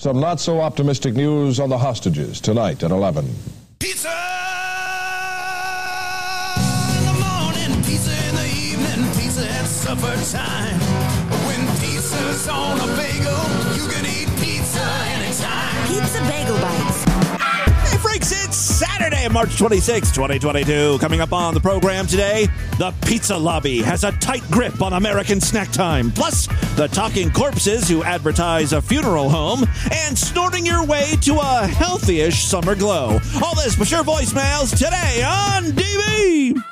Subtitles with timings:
[0.00, 3.22] Some not so optimistic news on the hostages tonight at 11.
[3.78, 4.08] Pizza!
[6.96, 10.80] In the morning, pizza in the evening, pizza at supper time.
[11.44, 13.44] When pizza's on a bagel,
[13.76, 15.86] you can eat pizza anytime.
[15.86, 17.04] Pizza Bagel Bites.
[17.90, 20.96] Hey, Freaks, it's Saturday, March 26, 2022.
[20.98, 22.48] Coming up on the program today,
[22.78, 26.10] the pizza lobby has a tight grip on American snack time.
[26.10, 26.48] Plus,
[26.80, 29.68] the talking corpses who advertise a funeral home,
[30.06, 33.20] and snorting your way to a healthyish summer glow.
[33.44, 36.69] All this with your voicemails today on DV.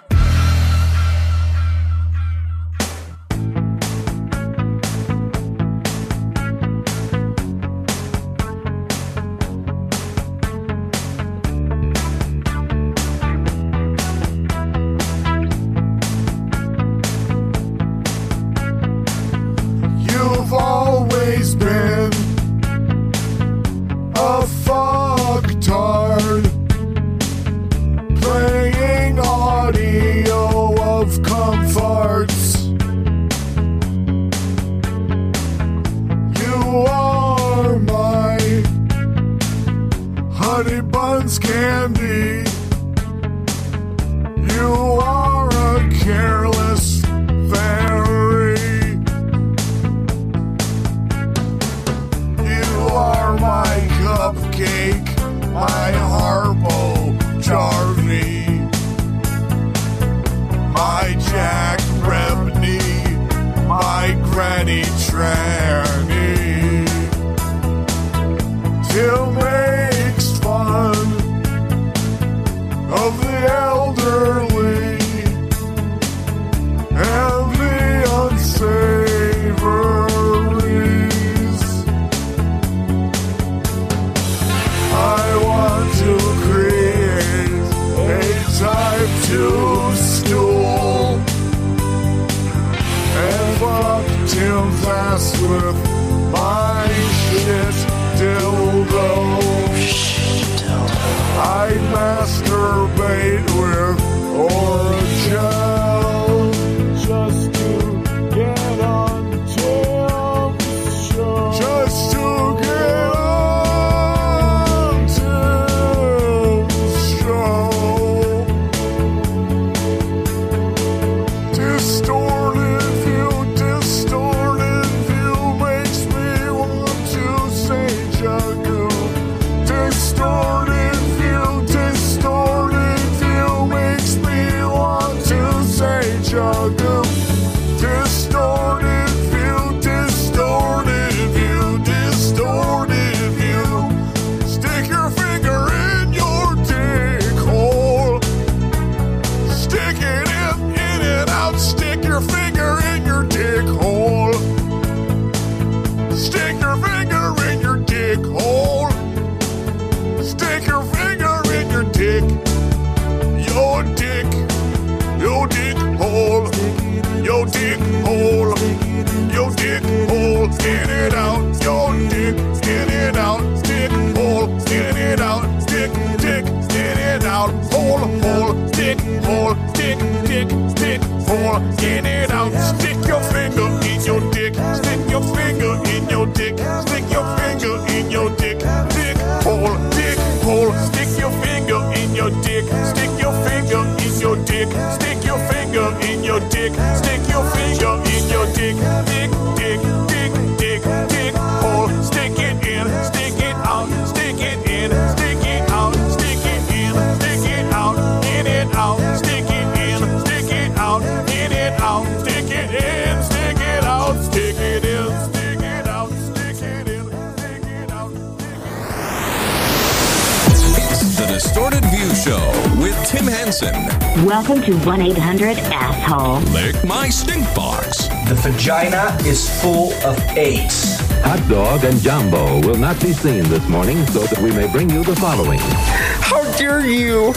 [223.60, 226.38] Welcome to 1 800 Asshole.
[226.52, 228.06] Lick my stink box.
[228.28, 231.00] The vagina is full of AIDS.
[231.22, 234.88] Hot Dog and Jumbo will not be seen this morning so that we may bring
[234.88, 235.58] you the following.
[235.58, 237.32] How dare you!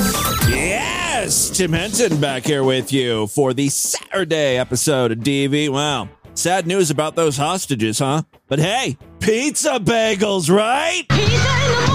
[0.48, 1.50] Yes!
[1.50, 5.70] Tim Henson back here with you for the Saturday episode of DV.
[5.70, 6.08] Wow.
[6.36, 8.22] Sad news about those hostages, huh?
[8.48, 11.04] But hey, pizza bagels, right?
[11.10, 11.91] Pizza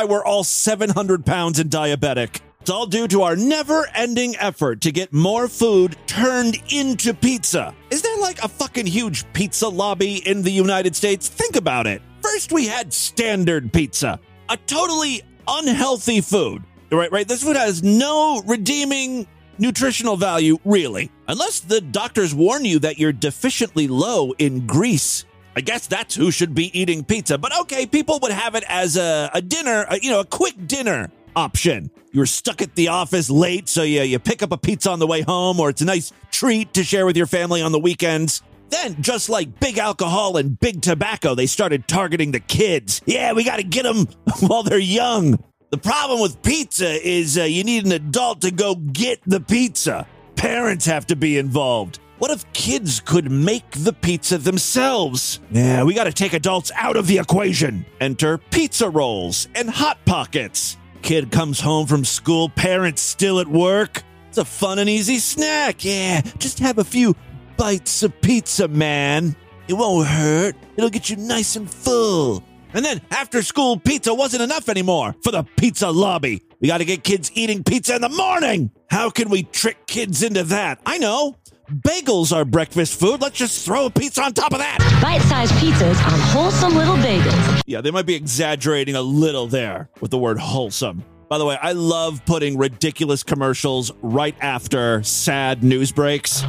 [0.00, 2.40] why we're all 700 pounds and diabetic.
[2.62, 7.74] It's all due to our never ending effort to get more food turned into pizza.
[7.90, 11.28] Is there like a fucking huge pizza lobby in the United States?
[11.28, 12.00] Think about it.
[12.22, 14.18] First, we had standard pizza,
[14.48, 16.62] a totally unhealthy food.
[16.90, 17.28] Right, right.
[17.28, 19.26] This food has no redeeming
[19.58, 21.10] nutritional value, really.
[21.28, 25.26] Unless the doctors warn you that you're deficiently low in grease
[25.56, 27.36] I guess that's who should be eating pizza.
[27.38, 30.66] But okay, people would have it as a, a dinner, a, you know, a quick
[30.66, 31.90] dinner option.
[32.12, 35.06] You're stuck at the office late, so you, you pick up a pizza on the
[35.06, 38.42] way home, or it's a nice treat to share with your family on the weekends.
[38.70, 43.02] Then, just like big alcohol and big tobacco, they started targeting the kids.
[43.04, 44.06] Yeah, we got to get them
[44.40, 45.42] while they're young.
[45.70, 50.06] The problem with pizza is uh, you need an adult to go get the pizza.
[50.36, 51.98] Parents have to be involved.
[52.20, 55.40] What if kids could make the pizza themselves?
[55.50, 57.86] Yeah, we got to take adults out of the equation.
[57.98, 60.76] Enter pizza rolls and hot pockets.
[61.00, 64.02] Kid comes home from school, parents still at work.
[64.28, 65.82] It's a fun and easy snack.
[65.82, 67.16] Yeah, just have a few
[67.56, 69.34] bites of pizza, man.
[69.66, 70.56] It won't hurt.
[70.76, 72.44] It'll get you nice and full.
[72.74, 76.42] And then after school pizza wasn't enough anymore for the pizza lobby.
[76.60, 78.72] We got to get kids eating pizza in the morning.
[78.90, 80.82] How can we trick kids into that?
[80.84, 81.36] I know.
[81.70, 83.20] Bagels are breakfast food.
[83.20, 84.78] Let's just throw a pizza on top of that.
[85.00, 87.62] Bite sized pizzas on wholesome little bagels.
[87.64, 91.04] Yeah, they might be exaggerating a little there with the word wholesome.
[91.28, 96.40] By the way, I love putting ridiculous commercials right after sad news breaks.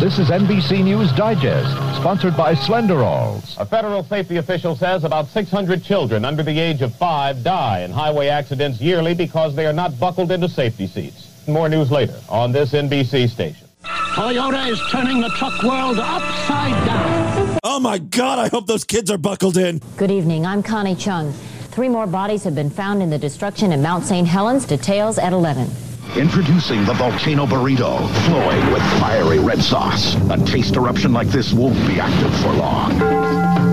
[0.00, 3.58] This is NBC News Digest, sponsored by Slenderalls.
[3.58, 7.90] A federal safety official says about 600 children under the age of five die in
[7.90, 11.26] highway accidents yearly because they are not buckled into safety seats.
[11.48, 13.66] More news later on this NBC station.
[13.84, 17.58] Toyota is turning the truck world upside down.
[17.64, 19.80] Oh my God, I hope those kids are buckled in.
[19.96, 20.44] Good evening.
[20.46, 21.32] I'm Connie Chung.
[21.70, 24.26] Three more bodies have been found in the destruction in Mount St.
[24.26, 24.66] Helens.
[24.66, 25.70] Details at 11.
[26.16, 30.16] Introducing the Volcano Burrito, flowing with fiery red sauce.
[30.30, 32.98] A taste eruption like this won't be active for long.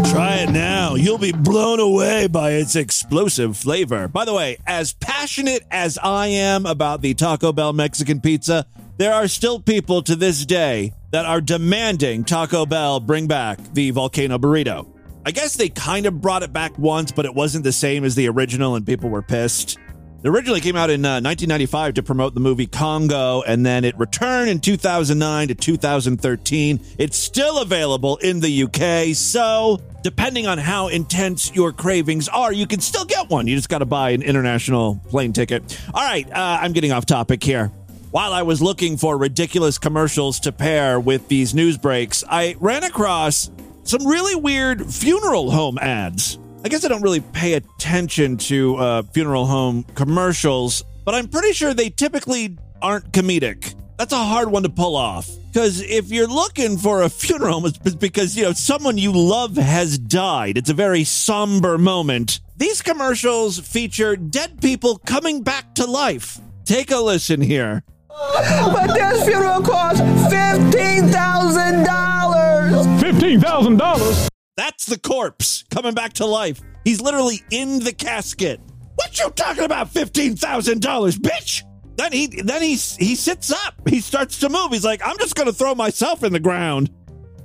[0.06, 0.94] Try it now.
[0.94, 4.08] You'll be blown away by its explosive flavor.
[4.08, 8.68] By the way, as passionate as I am about the Taco Bell Mexican pizza,
[8.98, 13.92] there are still people to this day that are demanding Taco Bell bring back the
[13.92, 14.88] Volcano Burrito.
[15.26, 18.16] I guess they kind of brought it back once, but it wasn't the same as
[18.16, 19.78] the original, and people were pissed.
[20.24, 23.98] It originally came out in uh, 1995 to promote the movie Congo, and then it
[24.00, 26.80] returned in 2009 to 2013.
[26.98, 32.66] It's still available in the UK, so depending on how intense your cravings are, you
[32.66, 33.46] can still get one.
[33.46, 35.80] You just got to buy an international plane ticket.
[35.94, 37.72] All right, uh, I'm getting off topic here.
[38.18, 42.84] While I was looking for ridiculous commercials to pair with these news breaks, I ran
[42.84, 43.52] across
[43.84, 46.40] some really weird funeral home ads.
[46.66, 51.54] I guess I don't really pay attention to uh, funeral home commercials, but I'm pretty
[51.54, 53.76] sure they typically aren't comedic.
[54.00, 55.30] That's a hard one to pull off.
[55.54, 60.00] Because if you're looking for a funeral, it's because, you know, someone you love has
[60.00, 60.58] died.
[60.58, 62.40] It's a very somber moment.
[62.58, 66.40] These commercials feature dead people coming back to life.
[66.66, 67.84] Take a listen here.
[68.18, 73.00] But this funeral costs $15,000.
[73.00, 74.28] $15,000?
[74.56, 76.62] That's the corpse coming back to life.
[76.84, 78.60] He's literally in the casket.
[78.96, 79.90] What you talking about?
[79.92, 81.62] Fifteen thousand dollars, bitch.
[81.98, 83.76] Then he then he he sits up.
[83.88, 84.72] He starts to move.
[84.72, 86.90] He's like, I'm just gonna throw myself in the ground.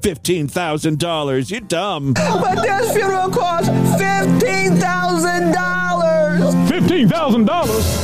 [0.03, 1.51] Fifteen thousand dollars.
[1.51, 2.15] You dumb.
[2.15, 3.69] But this funeral costs
[3.99, 5.82] Fifteen thousand dollars?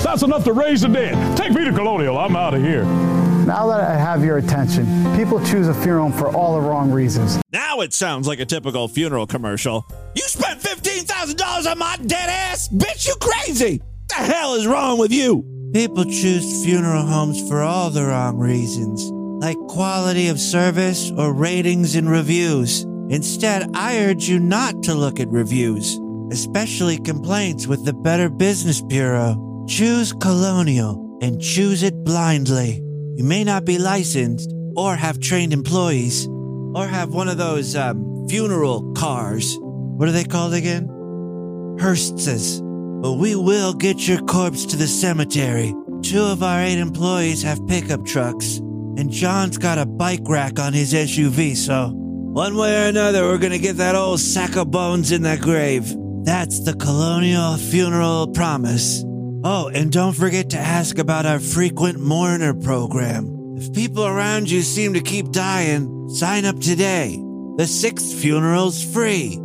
[0.02, 1.36] That's enough to raise the dead.
[1.36, 2.18] Take me to Colonial.
[2.18, 2.84] I'm out of here.
[2.84, 4.84] Now that I have your attention,
[5.16, 7.40] people choose a funeral home for all the wrong reasons.
[7.52, 9.86] Now it sounds like a typical funeral commercial.
[10.14, 13.06] You spent fifteen thousand dollars on my dead ass, bitch.
[13.06, 13.78] You crazy?
[13.78, 15.44] What the hell is wrong with you?
[15.72, 19.02] People choose funeral homes for all the wrong reasons,
[19.42, 22.82] like quality of service or ratings and reviews.
[23.10, 25.98] Instead, I urge you not to look at reviews,
[26.30, 29.64] especially complaints with the Better Business Bureau.
[29.68, 32.82] Choose Colonial and choose it blindly.
[33.16, 36.26] You may not be licensed or have trained employees
[36.74, 39.56] or have one of those um, funeral cars.
[39.60, 40.86] What are they called again?
[41.80, 42.60] Hearses.
[43.02, 45.74] But we will get your corpse to the cemetery.
[46.02, 50.72] Two of our eight employees have pickup trucks, and John's got a bike rack on
[50.72, 51.90] his SUV, so
[52.38, 55.92] one way or another, we're gonna get that old sack of bones in that grave.
[56.28, 59.02] That's the Colonial Funeral Promise.
[59.44, 63.56] Oh, and don't forget to ask about our frequent mourner program.
[63.56, 67.16] If people around you seem to keep dying, sign up today.
[67.56, 69.38] The sixth funeral's free.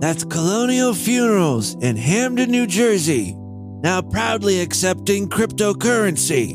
[0.00, 3.34] That's Colonial Funerals in Hamden, New Jersey.
[3.82, 6.52] now proudly accepting cryptocurrency.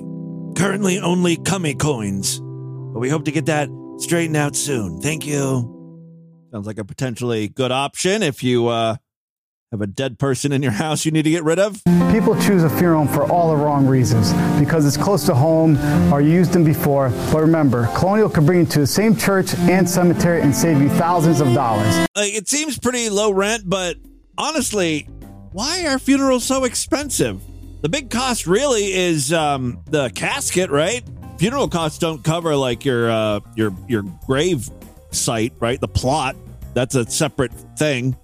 [0.55, 5.01] Currently only Cummy coins, but we hope to get that straightened out soon.
[5.01, 5.41] Thank you.
[6.51, 8.97] Sounds like a potentially good option if you uh,
[9.71, 11.81] have a dead person in your house you need to get rid of.
[12.11, 15.77] People choose a funeral home for all the wrong reasons because it's close to home
[16.11, 17.09] or you used them before.
[17.31, 20.89] But remember, Colonial can bring you to the same church and cemetery and save you
[20.89, 21.95] thousands of dollars.
[22.17, 23.95] Like, it seems pretty low rent, but
[24.37, 25.07] honestly,
[25.53, 27.41] why are funerals so expensive?
[27.81, 31.01] The big cost really is um, the casket, right?
[31.37, 34.69] Funeral costs don't cover like your uh, your your grave
[35.11, 35.79] site, right?
[35.79, 36.35] The plot
[36.73, 38.15] that's a separate thing.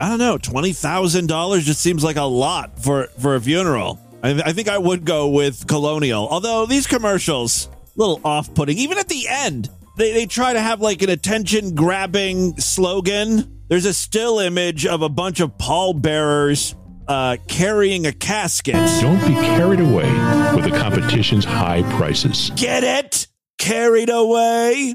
[0.00, 3.98] I don't know, twenty thousand dollars just seems like a lot for for a funeral.
[4.22, 8.78] I, I think I would go with Colonial, although these commercials a little off putting.
[8.78, 13.62] Even at the end, they they try to have like an attention grabbing slogan.
[13.68, 16.74] There's a still image of a bunch of pallbearers
[17.08, 18.74] uh, carrying a casket.
[19.00, 20.12] Don't be carried away
[20.54, 22.50] with the competition's high prices.
[22.56, 23.26] Get it?
[23.58, 24.94] Carried away.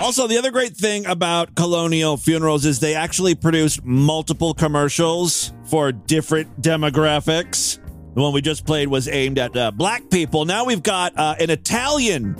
[0.00, 5.90] Also, the other great thing about Colonial Funerals is they actually produce multiple commercials for
[5.90, 7.78] different demographics.
[8.14, 10.44] The one we just played was aimed at uh, black people.
[10.44, 12.36] Now we've got uh, an Italian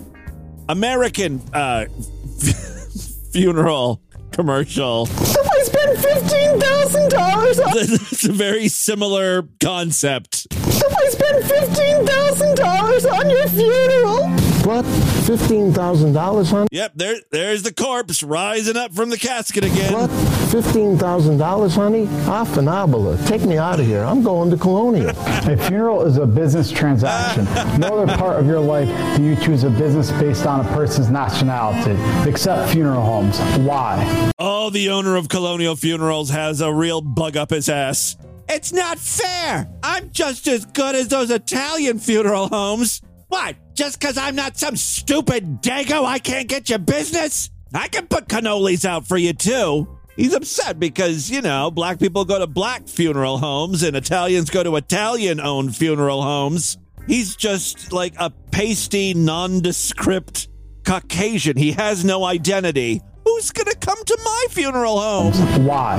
[0.69, 1.87] American uh,
[3.33, 5.09] funeral commercial.
[5.11, 10.47] If I spend fifteen thousand dollars on it's a very similar concept.
[10.51, 14.46] if I spend fifteen thousand dollars on your funeral.
[14.67, 14.85] What?
[15.25, 16.67] Fifteen thousand dollars, honey?
[16.73, 19.93] Yep, there, there's the corpse rising up from the casket again.
[19.93, 20.11] What?
[20.51, 22.07] Fifteen thousand dollars, honey?
[22.27, 23.25] Affinabula.
[23.29, 24.03] Take me out of here.
[24.03, 25.11] I'm going to Colonial.
[25.27, 27.47] A funeral is a business transaction.
[27.79, 31.11] No other part of your life do you choose a business based on a person's
[31.11, 31.93] nationality,
[32.29, 33.39] except funeral homes.
[33.59, 34.33] Why?
[34.39, 38.17] Oh, the owner of Colonial Funerals has a real bug up his ass.
[38.49, 39.69] It's not fair.
[39.85, 43.03] I'm just as good as those Italian funeral homes.
[43.29, 43.57] What?
[43.77, 47.51] Just because I'm not some stupid dago, I can't get your business?
[47.75, 49.87] I can put cannolis out for you too.
[50.17, 54.63] He's upset because, you know, black people go to black funeral homes and Italians go
[54.63, 56.79] to Italian owned funeral homes.
[57.07, 60.49] He's just like a pasty, nondescript
[60.85, 61.59] Caucasian.
[61.59, 63.03] He has no identity.
[63.27, 65.35] Who's going to come to my funeral home?
[65.67, 65.97] Why?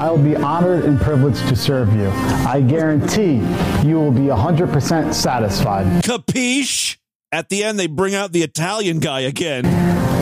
[0.00, 2.10] I will be honored and privileged to serve you.
[2.46, 3.42] I guarantee
[3.84, 6.04] you will be 100% satisfied.
[6.04, 6.96] Capiche?
[7.30, 9.64] At the end, they bring out the Italian guy again.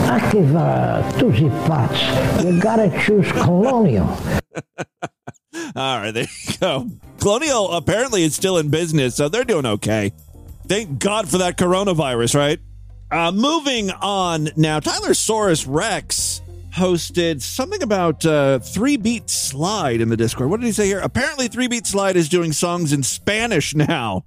[0.07, 2.43] Activa tutti pazzi.
[2.43, 4.05] You gotta choose Colonial.
[5.75, 6.89] All right, there you go.
[7.19, 10.11] Colonial apparently is still in business, so they're doing okay.
[10.67, 12.59] Thank God for that coronavirus, right?
[13.09, 16.41] Uh, moving on now, Tyler Soros Rex
[16.73, 20.49] posted something about uh, Three Beat Slide in the Discord.
[20.49, 20.99] What did he say here?
[20.99, 24.25] Apparently, Three Beat Slide is doing songs in Spanish now.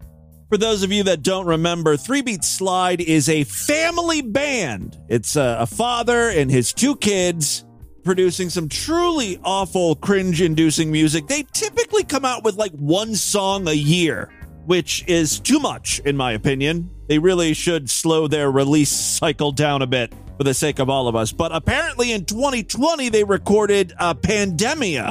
[0.50, 4.99] For those of you that don't remember, Three Beat Slide is a family band.
[5.09, 7.64] It's a, a father and his two kids
[8.02, 11.28] producing some truly awful, cringe inducing music.
[11.28, 14.28] They typically come out with like one song a year,
[14.66, 16.90] which is too much, in my opinion.
[17.07, 21.07] They really should slow their release cycle down a bit for the sake of all
[21.07, 21.30] of us.
[21.30, 25.11] But apparently in 2020, they recorded uh, Pandemia.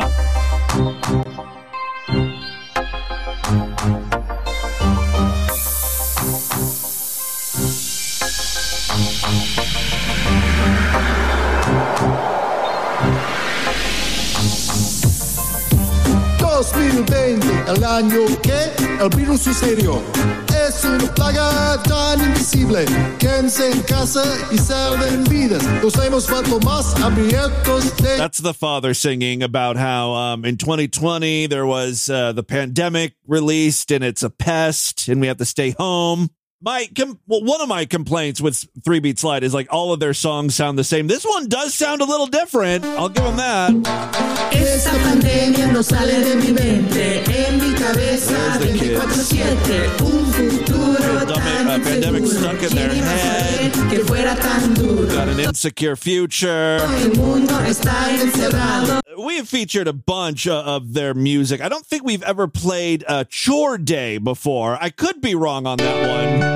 [17.07, 20.01] El año que el virus sucedió.
[20.67, 22.85] Es una plaga tan invisible.
[23.17, 25.63] Quédense en casa y salven vidas.
[25.81, 28.17] Nos hemos vuelto más abiertos de...
[28.17, 33.91] That's the father singing about how um, in 2020 there was uh, the pandemic released
[33.91, 36.29] and it's a pest and we have to stay home.
[36.61, 40.01] My com- well, one of my complaints with Three Beat Slide is like all of
[40.01, 41.07] their songs sound the same.
[41.07, 42.83] This one does sound a little different.
[42.83, 43.71] I'll give them that.
[44.51, 49.31] Esta pandemia no sale de mi mente, en mi cabeza There's the kids.
[49.31, 50.01] 24/7.
[50.01, 53.71] Un futuro tan pandemic stuck in their ¿Quién iba a head.
[53.89, 55.07] que fuera tan duro?
[55.07, 56.79] Got an insecure future.
[56.81, 58.99] El mundo está encerrado.
[59.17, 61.61] We have featured a bunch uh, of their music.
[61.61, 64.77] I don't think we've ever played uh, Chore Day before.
[64.81, 66.48] I could be wrong on that one.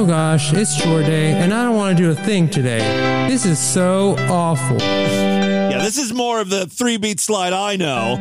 [0.00, 3.28] Oh gosh, it's chore day, and I don't want to do a thing today.
[3.28, 4.78] This is so awful.
[4.78, 8.16] Yeah, this is more of the three beat slide I know.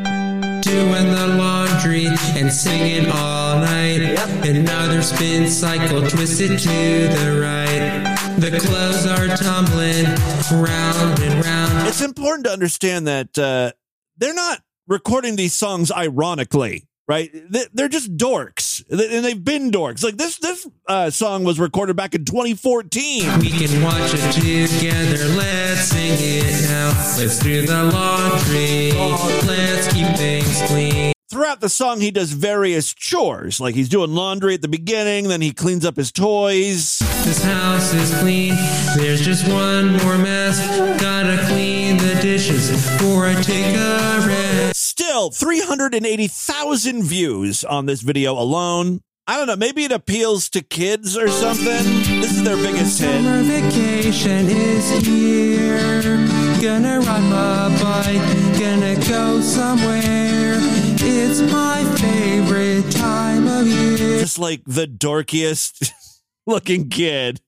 [0.62, 4.02] Doing the laundry and singing all night.
[4.46, 8.36] Another spin cycle twisted to the right.
[8.40, 10.04] The clothes are tumbling
[10.62, 11.88] round and round.
[11.88, 13.72] It's important to understand that uh,
[14.18, 17.30] they're not recording these songs ironically, right?
[17.52, 20.04] They- They're just dorks, and they've been dorks.
[20.04, 23.40] Like this, this uh, song was recorded back in 2014.
[23.40, 25.26] We can watch it together.
[25.36, 26.90] Let's sing it now.
[27.18, 28.92] Let's do the laundry.
[29.48, 31.12] Let's keep things clean.
[31.32, 35.42] Throughout the song, he does various chores, like he's doing laundry at the beginning, then
[35.42, 36.98] he cleans up his toys.
[37.24, 38.56] This house is clean.
[38.98, 40.58] There's just one more mess.
[41.00, 44.79] Gotta clean the dishes before I take a rest.
[45.00, 49.00] Still, 380,000 views on this video alone.
[49.28, 51.66] I don't know, maybe it appeals to kids or something.
[52.20, 53.24] This is their biggest hit.
[53.24, 56.18] Summer vacation is here.
[56.62, 58.60] Gonna ride my bike.
[58.60, 60.58] Gonna go somewhere.
[61.00, 64.20] It's my favorite time of year.
[64.20, 65.94] Just like the dorkiest
[66.46, 67.40] looking kid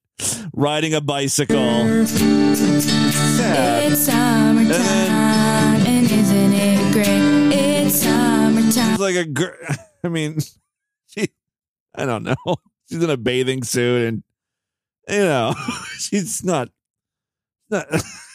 [0.54, 1.58] riding a bicycle.
[1.58, 2.14] It's
[4.06, 5.11] summertime,
[9.02, 9.56] like a girl.
[10.04, 10.40] I mean,
[11.08, 11.30] she,
[11.96, 12.36] I don't know.
[12.90, 14.24] She's in a bathing suit and,
[15.08, 15.54] you know,
[15.98, 16.68] she's not,
[17.70, 17.88] not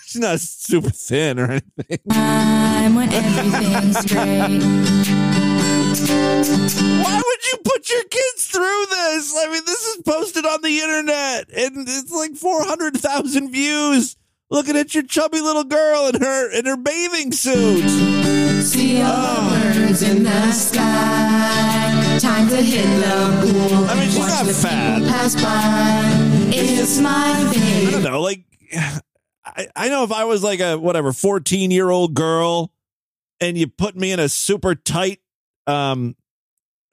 [0.06, 1.98] she's not super thin or anything.
[2.10, 4.62] Time when everything's great.
[7.02, 9.34] Why would you put your kids through this?
[9.36, 14.16] I mean, this is posted on the internet and it's like 400,000 views.
[14.48, 17.88] Looking at your chubby little girl in her in her bathing suit.
[18.62, 19.55] See the
[19.96, 22.18] birds in the sky.
[22.20, 23.84] Time to hit the pool.
[23.86, 25.02] I mean, she's Watch not fat.
[25.02, 26.02] pass by.
[26.54, 27.90] It's my I favorite.
[27.92, 28.44] don't know, like
[29.44, 32.72] I, I know if I was like a whatever 14 year old girl
[33.40, 35.20] and you put me in a super tight
[35.66, 36.16] um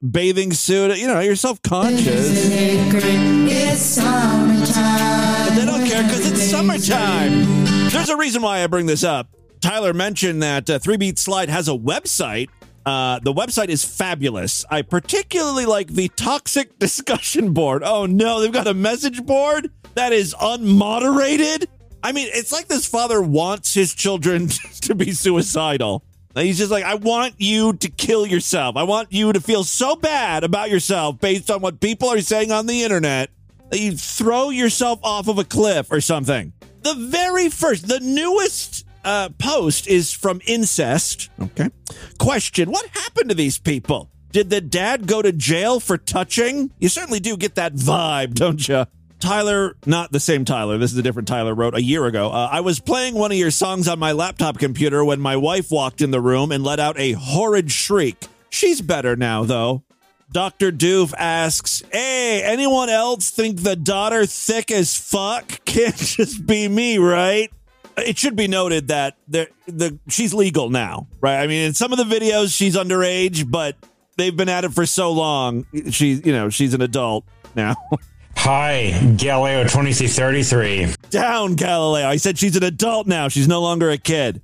[0.08, 2.06] bathing suit, you know, you're self conscious.
[2.06, 3.52] Isn't it great?
[3.52, 5.48] It's summertime.
[5.48, 7.64] But they don't care because it's summertime.
[7.90, 9.28] There's a reason why I bring this up.
[9.60, 12.50] Tyler mentioned that uh, 3 Beat Slide has a website.
[12.86, 14.64] Uh, the website is fabulous.
[14.70, 17.82] I particularly like the toxic discussion board.
[17.84, 21.66] Oh no, they've got a message board that is unmoderated.
[22.02, 24.48] I mean, it's like this father wants his children
[24.82, 26.04] to be suicidal.
[26.36, 28.76] He's just like, I want you to kill yourself.
[28.76, 32.50] I want you to feel so bad about yourself based on what people are saying
[32.50, 33.30] on the internet
[33.70, 36.52] that you throw yourself off of a cliff or something.
[36.82, 41.30] The very first, the newest uh, post is from Incest.
[41.40, 41.70] Okay.
[42.18, 44.10] Question What happened to these people?
[44.32, 46.72] Did the dad go to jail for touching?
[46.80, 48.86] You certainly do get that vibe, don't you?
[49.20, 50.76] Tyler, not the same Tyler.
[50.76, 52.30] This is a different Tyler wrote a year ago.
[52.30, 55.70] Uh, I was playing one of your songs on my laptop computer when my wife
[55.70, 58.26] walked in the room and let out a horrid shriek.
[58.50, 59.84] She's better now, though.
[60.30, 60.72] Dr.
[60.72, 65.60] Doof asks, Hey, anyone else think the daughter thick as fuck?
[65.64, 67.50] Can't just be me, right?
[67.96, 71.40] It should be noted that the, the she's legal now, right?
[71.40, 73.76] I mean, in some of the videos she's underage, but
[74.16, 75.66] they've been at it for so long.
[75.90, 77.76] She's, you know, she's an adult now.
[78.36, 80.94] Hi, Galileo 2333.
[81.10, 82.06] Down, Galileo.
[82.06, 83.28] I said she's an adult now.
[83.28, 84.42] She's no longer a kid.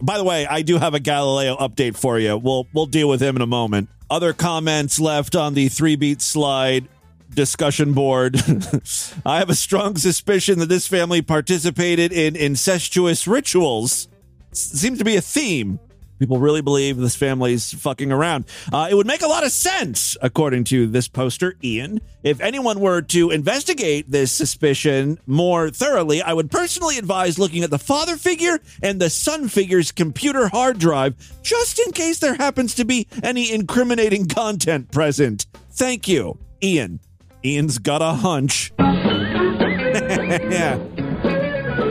[0.00, 2.36] By the way, I do have a Galileo update for you.
[2.36, 3.88] We'll we'll deal with him in a moment.
[4.10, 6.86] Other comments left on the three beat slide
[7.34, 8.36] discussion board.
[9.26, 14.08] I have a strong suspicion that this family participated in incestuous rituals.
[14.52, 15.80] Seems to be a theme.
[16.18, 18.44] People really believe this family's fucking around.
[18.72, 22.00] Uh, it would make a lot of sense, according to this poster, Ian.
[22.22, 27.70] If anyone were to investigate this suspicion more thoroughly, I would personally advise looking at
[27.70, 32.74] the father figure and the son figure's computer hard drive, just in case there happens
[32.76, 35.46] to be any incriminating content present.
[35.72, 37.00] Thank you, Ian.
[37.44, 38.72] Ian's got a hunch.
[38.78, 40.78] yeah.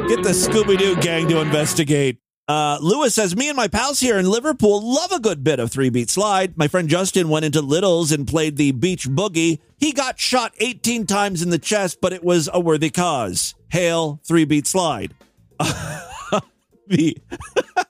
[0.07, 2.17] Get the Scooby Doo gang to investigate.
[2.47, 5.71] Uh, Lewis says, Me and my pals here in Liverpool love a good bit of
[5.71, 6.57] three beat slide.
[6.57, 9.59] My friend Justin went into Little's and played the beach boogie.
[9.77, 13.55] He got shot 18 times in the chest, but it was a worthy cause.
[13.69, 15.13] Hail three beat slide.
[16.87, 17.17] the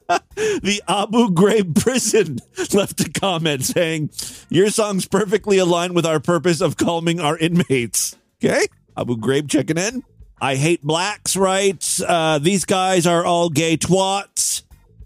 [0.36, 2.40] the Abu Ghraib prison
[2.74, 4.10] left a comment saying,
[4.50, 8.16] Your song's perfectly align with our purpose of calming our inmates.
[8.44, 8.66] Okay.
[8.98, 10.04] Abu Ghraib checking in.
[10.42, 12.00] I hate blacks, right?
[12.06, 14.64] Uh, these guys are all gay twats.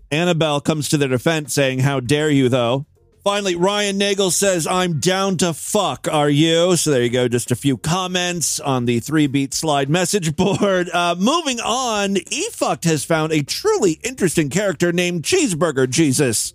[0.09, 2.85] Annabelle comes to their defense saying, How dare you, though?
[3.27, 6.77] Finally, Ryan Nagel says, I'm down to fuck, are you?
[6.77, 7.27] So there you go.
[7.27, 10.89] Just a few comments on the three beat slide message board.
[10.93, 16.53] Uh, moving on, eFucked has found a truly interesting character named Cheeseburger Jesus.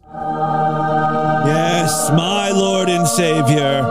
[1.45, 3.83] Yes, my Lord and Savior.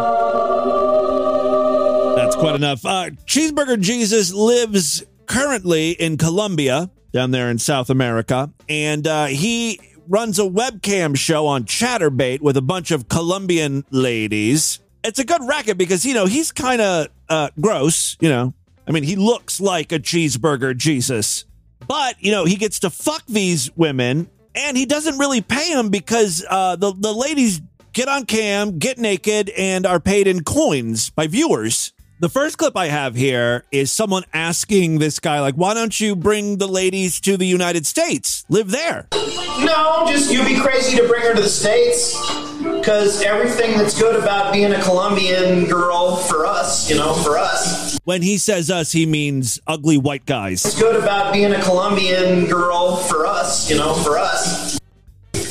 [2.16, 2.84] That's quite enough.
[2.84, 9.80] Uh, Cheeseburger Jesus lives currently in Colombia, down there in South America, and uh, he
[10.12, 14.80] runs a webcam show on Chaturbate with a bunch of Colombian ladies.
[15.06, 18.54] It's a good racket because, you know, he's kind of uh, gross, you know.
[18.86, 21.46] I mean, he looks like a cheeseburger Jesus.
[21.88, 25.90] But, you know, he gets to fuck these women and he doesn't really pay them
[25.90, 27.62] because uh, the, the ladies
[27.94, 31.94] get on cam, get naked, and are paid in coins by viewers.
[32.22, 36.16] The first clip I have here is someone asking this guy, like, why don't you
[36.16, 38.46] bring the ladies to the United States?
[38.48, 39.08] Live there.
[39.12, 42.16] No, just you'd be crazy to bring her to the States.
[42.62, 47.98] Because everything that's good about being a Colombian girl for us, you know, for us,
[48.04, 50.64] When he says us, he means ugly white guys.
[50.64, 54.78] what's good about being a Colombian girl for us, you know, for us,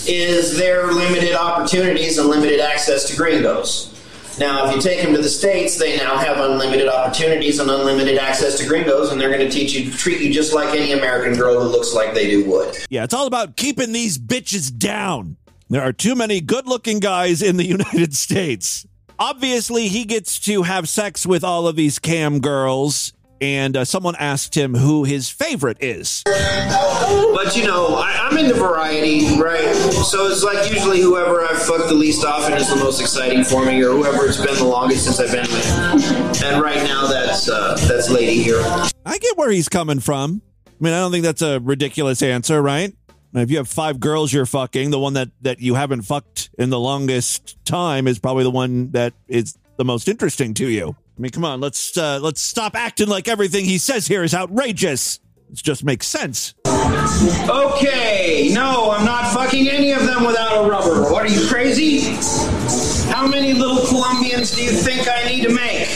[0.06, 3.99] is their limited opportunities and limited access to gringos.
[4.38, 8.18] Now, if you take them to the States, they now have unlimited opportunities and unlimited
[8.18, 11.34] access to gringos, and they're going to teach you, treat you just like any American
[11.34, 12.76] girl who looks like they do would.
[12.88, 15.36] Yeah, it's all about keeping these bitches down.
[15.68, 18.86] There are too many good looking guys in the United States.
[19.18, 24.14] Obviously, he gets to have sex with all of these cam girls, and uh, someone
[24.18, 26.22] asked him who his favorite is.
[26.24, 29.74] But you know, I, I'm into variety, right?
[30.04, 33.64] So it's like usually whoever I've fucked the least often is the most exciting for
[33.64, 36.42] me, or whoever it's been the longest since I've been with.
[36.42, 38.60] And right now, that's uh, that's Lady here.
[39.06, 40.42] I get where he's coming from.
[40.66, 42.94] I mean, I don't think that's a ridiculous answer, right?
[43.32, 46.70] If you have five girls you're fucking, the one that, that you haven't fucked in
[46.70, 50.96] the longest time is probably the one that is the most interesting to you.
[51.20, 54.32] I mean, come on, let's uh, let's stop acting like everything he says here is
[54.32, 55.20] outrageous.
[55.50, 56.54] It just makes sense.
[56.66, 61.02] Okay, no, I'm not fucking any of them without a rubber.
[61.12, 62.16] What are you crazy?
[63.12, 65.88] How many little Colombians do you think I need to make?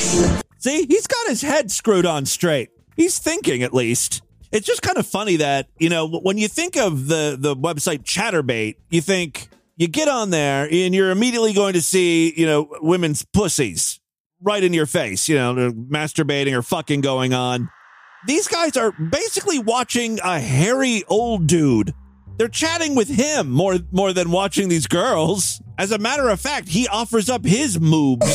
[0.58, 2.68] See, he's got his head screwed on straight.
[2.94, 4.20] He's thinking at least.
[4.52, 8.02] It's just kind of funny that, you know, when you think of the the website
[8.02, 12.68] Chaturbate, you think you get on there and you're immediately going to see, you know,
[12.82, 14.00] women's pussies
[14.44, 17.70] right in your face, you know, masturbating or fucking going on.
[18.26, 21.92] These guys are basically watching a hairy old dude.
[22.36, 25.62] They're chatting with him more more than watching these girls.
[25.78, 28.26] As a matter of fact, he offers up his moves.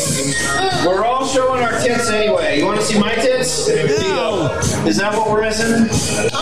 [0.86, 2.60] We're all showing our tits anyway.
[2.60, 3.68] You want to see my tits?
[3.68, 4.58] No.
[4.86, 5.90] Is that what we're missing?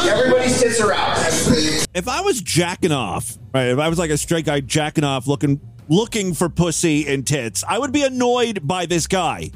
[0.08, 1.17] Everybody's tits are out.
[1.95, 3.69] If I was jacking off, right?
[3.69, 7.63] If I was like a straight guy jacking off, looking looking for pussy and tits,
[7.67, 9.52] I would be annoyed by this guy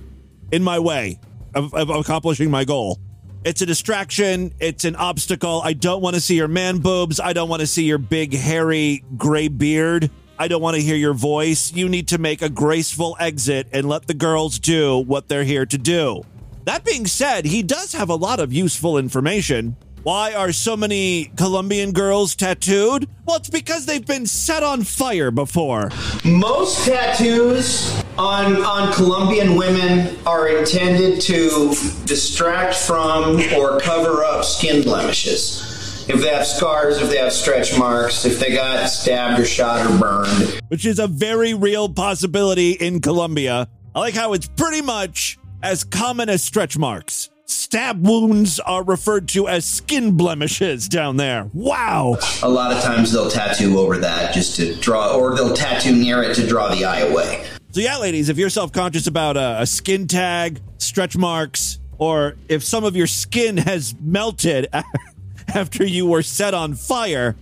[0.51, 1.19] in my way
[1.53, 2.99] of, of accomplishing my goal.
[3.43, 4.53] It's a distraction.
[4.59, 5.61] It's an obstacle.
[5.63, 7.19] I don't want to see your man boobs.
[7.19, 10.11] I don't want to see your big, hairy, gray beard.
[10.37, 11.73] I don't want to hear your voice.
[11.73, 15.65] You need to make a graceful exit and let the girls do what they're here
[15.65, 16.23] to do.
[16.65, 19.75] That being said, he does have a lot of useful information.
[20.03, 23.07] Why are so many Colombian girls tattooed?
[23.25, 25.91] Well, it's because they've been set on fire before.
[26.25, 34.81] Most tattoos on on Colombian women are intended to distract from or cover up skin
[34.81, 35.67] blemishes.
[36.09, 39.85] If they have scars, if they have stretch marks, if they got stabbed or shot
[39.85, 40.59] or burned.
[40.69, 43.67] which is a very real possibility in Colombia.
[43.93, 47.29] I like how it's pretty much as common as stretch marks.
[47.51, 51.49] Stab wounds are referred to as skin blemishes down there.
[51.53, 52.17] Wow.
[52.41, 56.23] A lot of times they'll tattoo over that just to draw, or they'll tattoo near
[56.23, 57.45] it to draw the eye away.
[57.71, 62.35] So, yeah, ladies, if you're self conscious about a, a skin tag, stretch marks, or
[62.47, 64.67] if some of your skin has melted
[65.53, 67.35] after you were set on fire,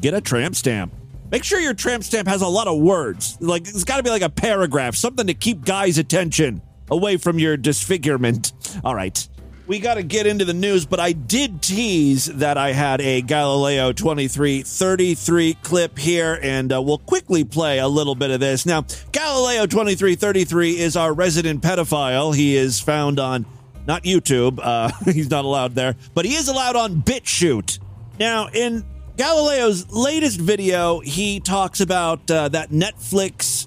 [0.00, 0.94] get a tramp stamp.
[1.30, 3.36] Make sure your tramp stamp has a lot of words.
[3.40, 7.40] Like, it's got to be like a paragraph, something to keep guys' attention away from
[7.40, 8.52] your disfigurement.
[8.84, 9.28] All right.
[9.66, 13.20] We got to get into the news, but I did tease that I had a
[13.20, 18.64] Galileo 2333 clip here, and uh, we'll quickly play a little bit of this.
[18.64, 22.32] Now, Galileo 2333 is our resident pedophile.
[22.32, 23.44] He is found on
[23.88, 27.80] not YouTube, uh, he's not allowed there, but he is allowed on BitChute.
[28.20, 28.84] Now, in
[29.16, 33.66] Galileo's latest video, he talks about uh, that Netflix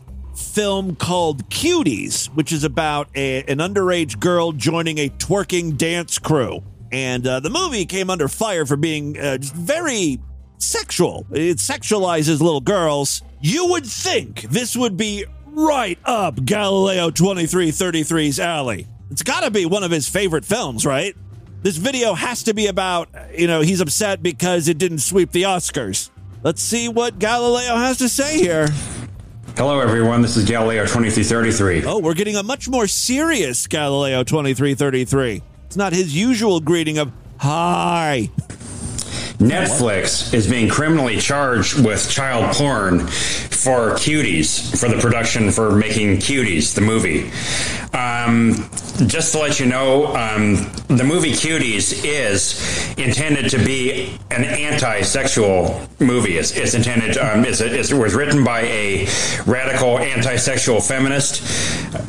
[0.49, 6.63] film called Cuties, which is about a, an underage girl joining a twerking dance crew.
[6.91, 10.19] And uh, the movie came under fire for being uh, very
[10.57, 11.25] sexual.
[11.31, 13.21] It sexualizes little girls.
[13.41, 18.87] You would think this would be right up Galileo 2333's alley.
[19.11, 21.15] It's got to be one of his favorite films, right?
[21.61, 25.43] This video has to be about, you know, he's upset because it didn't sweep the
[25.43, 26.09] Oscars.
[26.41, 28.67] Let's see what Galileo has to say here.
[29.59, 30.21] Hello, everyone.
[30.21, 31.83] This is Galileo 2333.
[31.83, 35.41] Oh, we're getting a much more serious Galileo 2333.
[35.65, 38.29] It's not his usual greeting of hi.
[39.39, 46.17] Netflix is being criminally charged with child porn for Cuties, for the production for making
[46.17, 47.31] Cuties, the movie.
[47.97, 48.69] Um,
[49.07, 50.55] just to let you know, um,
[50.87, 56.37] the movie Cuties is intended to be an anti-sexual movie.
[56.37, 57.17] It's, it's intended.
[57.17, 59.07] Um, it's, it was written by a
[59.45, 61.39] radical anti-sexual feminist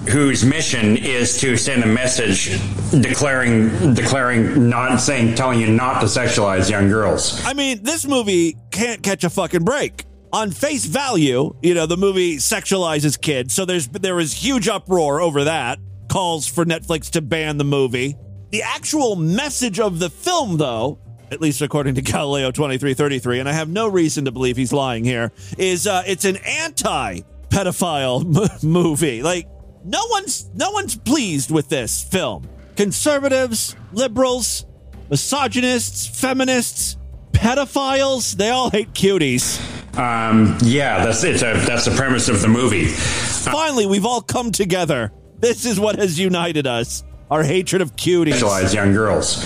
[0.09, 2.59] whose mission is to send a message
[3.01, 7.20] declaring declaring not saying telling you not to sexualize young girls.
[7.45, 10.05] I mean, this movie can't catch a fucking break.
[10.33, 15.21] On face value, you know, the movie sexualizes kids, so there's there was huge uproar
[15.21, 15.79] over that.
[16.09, 18.17] Calls for Netflix to ban the movie.
[18.51, 20.99] The actual message of the film, though,
[21.31, 25.05] at least according to Galileo 2333, and I have no reason to believe he's lying
[25.05, 28.25] here, is uh, it's an anti pedophile
[28.65, 29.23] m- movie.
[29.23, 29.49] Like,
[29.85, 32.49] no one's no one's pleased with this film.
[32.77, 34.65] Conservatives, liberals,
[35.11, 36.97] misogynists, feminists,
[37.33, 39.59] pedophiles, they all hate cuties.
[39.97, 42.87] Um, yeah, that's it's a, that's the premise of the movie.
[42.87, 45.13] Finally, we've all come together.
[45.39, 47.03] This is what has united us.
[47.31, 48.75] Our hatred of cuties.
[48.75, 49.39] Young girls.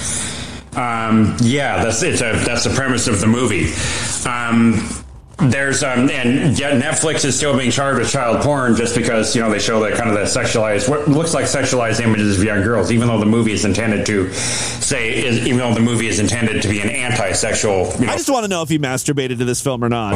[0.76, 3.72] Um, yeah, that's it's a, that's the premise of the movie.
[4.28, 5.03] Um,
[5.38, 9.42] there's um and yet Netflix is still being charged with child porn just because you
[9.42, 12.62] know they show that kind of the sexualized what looks like sexualized images of young
[12.62, 16.20] girls even though the movie is intended to say is, even though the movie is
[16.20, 19.38] intended to be an anti-sexual you know, I just want to know if he masturbated
[19.38, 20.14] to this film or not.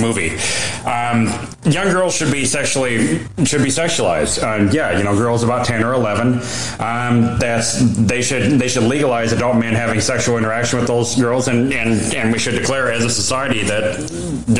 [0.00, 0.30] movie.
[0.84, 1.26] Um,
[1.64, 4.42] young girls should be sexually should be sexualized.
[4.42, 6.34] Um, yeah you know girls about 10 or 11
[6.80, 11.48] um, that's they should they should legalize adult men having sexual interaction with those girls
[11.48, 13.98] and and and we should declare as a society that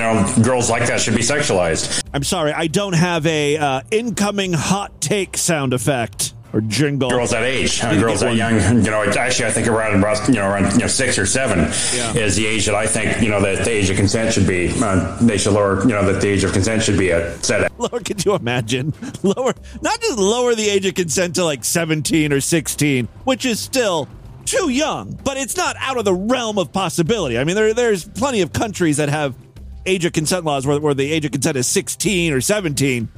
[0.00, 4.52] know girls like that should be sexualized I'm sorry, I don't have a uh, incoming
[4.52, 7.10] hot take sound effect or jingle.
[7.10, 8.54] girls that age, uh, girls that young.
[8.82, 11.58] You know, actually, I think around you know around you know six or seven
[11.94, 12.14] Yeah.
[12.14, 14.70] is the age that I think you know that the age of consent should be.
[14.82, 17.62] Uh, they should lower you know that the age of consent should be uh, set
[17.64, 17.78] at.
[17.78, 18.94] Lower, could you imagine?
[19.22, 23.60] Lower, not just lower the age of consent to like 17 or 16, which is
[23.60, 24.08] still
[24.46, 27.36] too young, but it's not out of the realm of possibility.
[27.38, 29.34] I mean, there, there's plenty of countries that have
[29.86, 33.08] age of consent laws where, where the age of consent is 16 or 17.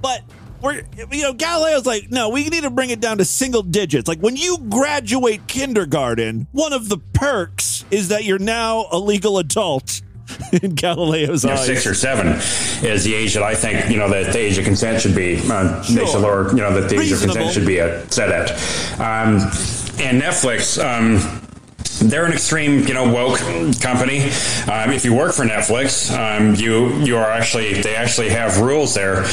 [0.00, 0.22] But
[0.60, 4.08] we're, you know, Galileo's like, no, we need to bring it down to single digits.
[4.08, 9.38] Like when you graduate kindergarten, one of the perks is that you're now a legal
[9.38, 10.00] adult
[10.62, 11.66] in Galileo's know, eyes.
[11.66, 12.28] six or seven
[12.88, 15.36] is the age that I think you know that the age of consent should be.
[15.50, 16.06] Uh, They Sure.
[16.06, 18.50] should lower you know that the age of consent should be uh, set at.
[18.98, 19.34] Um,
[20.00, 20.82] and Netflix.
[20.82, 21.41] Um,
[22.00, 23.38] they're an extreme, you know, woke
[23.80, 24.22] company.
[24.70, 28.94] Um, if you work for Netflix, um, you you are actually they actually have rules
[28.94, 29.24] there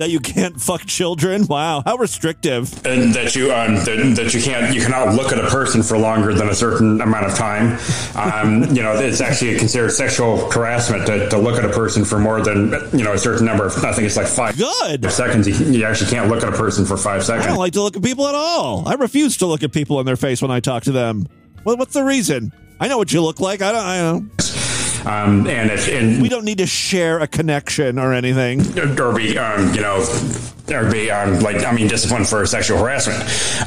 [0.00, 1.46] that you can't fuck children.
[1.46, 2.86] Wow, how restrictive.
[2.86, 5.98] and that you um, that, that you can't you cannot look at a person for
[5.98, 7.78] longer than a certain amount of time.
[8.16, 12.18] Um, you know, it's actually considered sexual harassment to, to look at a person for
[12.18, 13.84] more than you know a certain number of.
[13.84, 15.10] I think it's like five Good.
[15.12, 15.46] seconds.
[15.46, 17.46] You, you actually can't look at a person for five seconds.
[17.46, 18.88] I don't like to look at people at all.
[18.88, 21.26] I refuse to look at people in their face when I talk to them.
[21.64, 22.52] Well, what's the reason?
[22.78, 23.62] I know what you look like.
[23.62, 23.84] I don't.
[23.84, 25.06] I don't.
[25.06, 28.60] Um, and if and We don't need to share a connection or anything.
[29.00, 30.04] or be um, you know
[30.70, 33.18] or be um, like I mean disciplined for sexual harassment.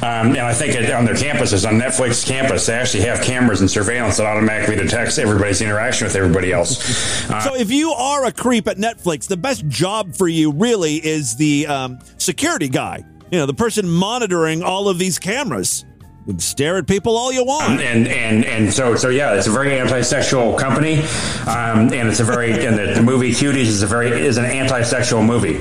[0.02, 3.60] Um, and I think it, on their campuses, on Netflix campus, they actually have cameras
[3.60, 7.28] and surveillance that automatically detects everybody's interaction with everybody else.
[7.30, 10.96] Uh, So if you are a creep at Netflix, the best job for you really
[11.04, 13.04] is the um, security guy.
[13.30, 15.84] You know, the person monitoring all of these cameras.
[16.26, 17.80] Can stare at people all you want.
[17.82, 21.00] and and and so so yeah, it's a very anti-sexual company,
[21.46, 24.46] um, and it's a very and the, the movie Cuties is a very is an
[24.46, 25.60] anti-sexual movie.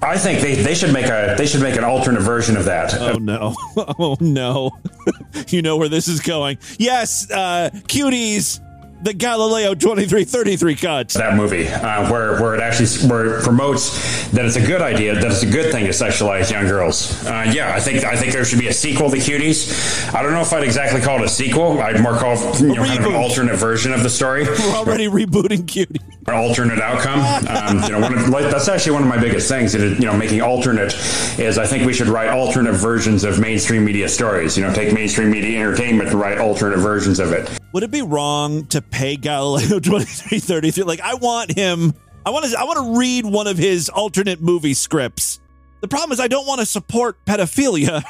[0.00, 2.94] I think they, they should make a they should make an alternate version of that.
[2.94, 3.54] Oh no!
[3.98, 4.70] Oh no!
[5.48, 6.58] you know where this is going.
[6.78, 8.60] Yes, uh, cuties.
[9.00, 11.10] The Galileo twenty three thirty three cut.
[11.10, 15.14] that movie uh, where where it actually where it promotes that it's a good idea
[15.14, 17.24] that it's a good thing to sexualize young girls.
[17.24, 20.12] Uh, yeah, I think I think there should be a sequel to Cuties.
[20.12, 21.80] I don't know if I'd exactly call it a sequel.
[21.80, 24.44] I'd more call it, you know, kind of an alternate version of the story.
[24.48, 26.02] We're already rebooting cuties.
[26.26, 27.20] An alternate outcome.
[27.48, 29.74] Um, you know, one of, like, that's actually one of my biggest things.
[29.74, 30.92] Is, you know, making alternate
[31.38, 34.58] is I think we should write alternate versions of mainstream media stories.
[34.58, 37.57] You know, take mainstream media entertainment and write alternate versions of it.
[37.72, 40.84] Would it be wrong to pay Galileo twenty three thirty three?
[40.84, 41.94] Like, I want him.
[42.24, 42.58] I want to.
[42.58, 45.40] I want to read one of his alternate movie scripts.
[45.80, 48.04] The problem is, I don't want to support pedophilia,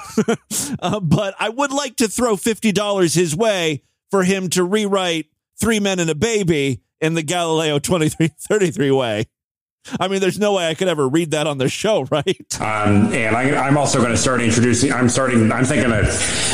[0.80, 5.26] uh, but I would like to throw fifty dollars his way for him to rewrite
[5.60, 9.26] Three Men and a Baby in the Galileo twenty three thirty three way.
[10.01, 12.61] I mean, there's no way I could ever read that on the show, right?
[12.61, 14.92] Um, and I, I'm also going to start introducing.
[14.92, 15.51] I'm starting.
[15.53, 16.05] I'm thinking that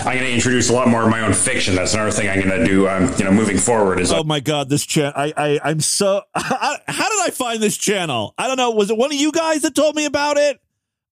[0.06, 1.74] I'm going to introduce a lot more of my own fiction.
[1.74, 2.88] That's another thing I'm going to do.
[2.88, 4.12] Um, you know, moving forward is.
[4.12, 5.12] Oh my god, this channel!
[5.16, 6.22] I, I I'm so.
[6.34, 8.34] How did I find this channel?
[8.38, 8.70] I don't know.
[8.70, 10.60] Was it one of you guys that told me about it?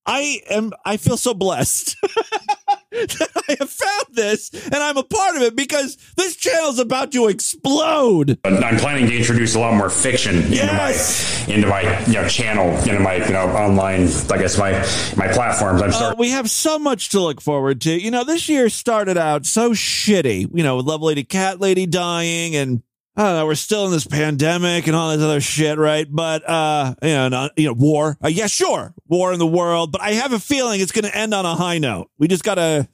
[0.05, 0.73] I am.
[0.85, 1.97] I feel so blessed
[2.93, 7.13] that I have found this, and I'm a part of it because this channel's about
[7.13, 8.39] to explode.
[8.45, 11.49] I'm planning to introduce a lot more fiction Yes.
[11.49, 14.03] into my into my you know channel, into my you know online.
[14.31, 14.73] I guess my
[15.17, 15.83] my platforms.
[15.83, 17.91] I'm Uh, we have so much to look forward to.
[17.93, 20.49] You know, this year started out so shitty.
[20.55, 22.83] You know, with Love Lady Cat Lady dying and
[23.15, 26.07] I don't know, we're still in this pandemic and all this other shit, right?
[26.11, 28.17] But uh, you know, not, you know, war.
[28.25, 29.93] Uh, yeah, sure, war in the world.
[29.93, 32.11] But I have a feeling it's going to end on a high note.
[32.19, 32.89] We just gotta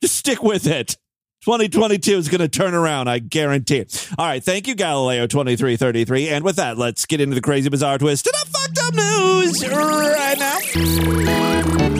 [0.00, 0.96] just stick with it.
[1.42, 4.08] 2022 is going to turn around, I guarantee it.
[4.18, 6.30] All right, thank you, Galileo 2333.
[6.30, 9.62] And with that, let's get into the crazy, bizarre twist and the fucked up news
[9.68, 10.38] right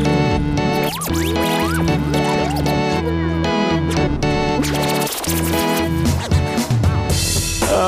[0.05, 0.16] now.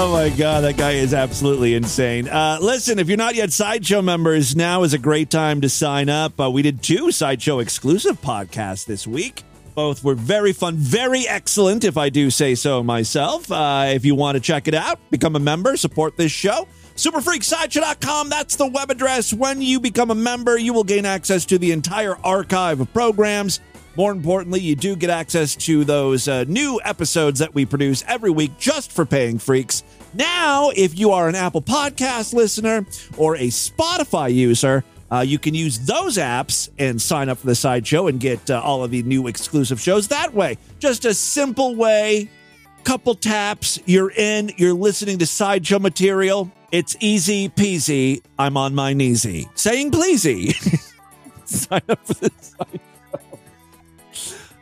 [0.00, 2.28] Oh my god, that guy is absolutely insane.
[2.28, 6.08] Uh, listen, if you're not yet Sideshow members, now is a great time to sign
[6.08, 6.40] up.
[6.40, 9.42] Uh, we did two Sideshow exclusive podcasts this week.
[9.74, 13.50] Both were very fun, very excellent, if I do say so myself.
[13.50, 16.68] Uh, if you want to check it out, become a member, support this show.
[16.94, 19.34] Superfreaksideshow.com, that's the web address.
[19.34, 23.58] When you become a member, you will gain access to the entire archive of programs.
[23.98, 28.30] More importantly, you do get access to those uh, new episodes that we produce every
[28.30, 29.82] week just for paying freaks.
[30.14, 35.52] Now, if you are an Apple Podcast listener or a Spotify user, uh, you can
[35.52, 39.02] use those apps and sign up for the sideshow and get uh, all of the
[39.02, 40.58] new exclusive shows that way.
[40.78, 42.30] Just a simple way,
[42.84, 46.52] couple taps, you're in, you're listening to sideshow material.
[46.70, 48.22] It's easy peasy.
[48.38, 49.48] I'm on my kneesy.
[49.58, 50.52] Saying pleasy.
[51.46, 52.97] sign up for the sideshow.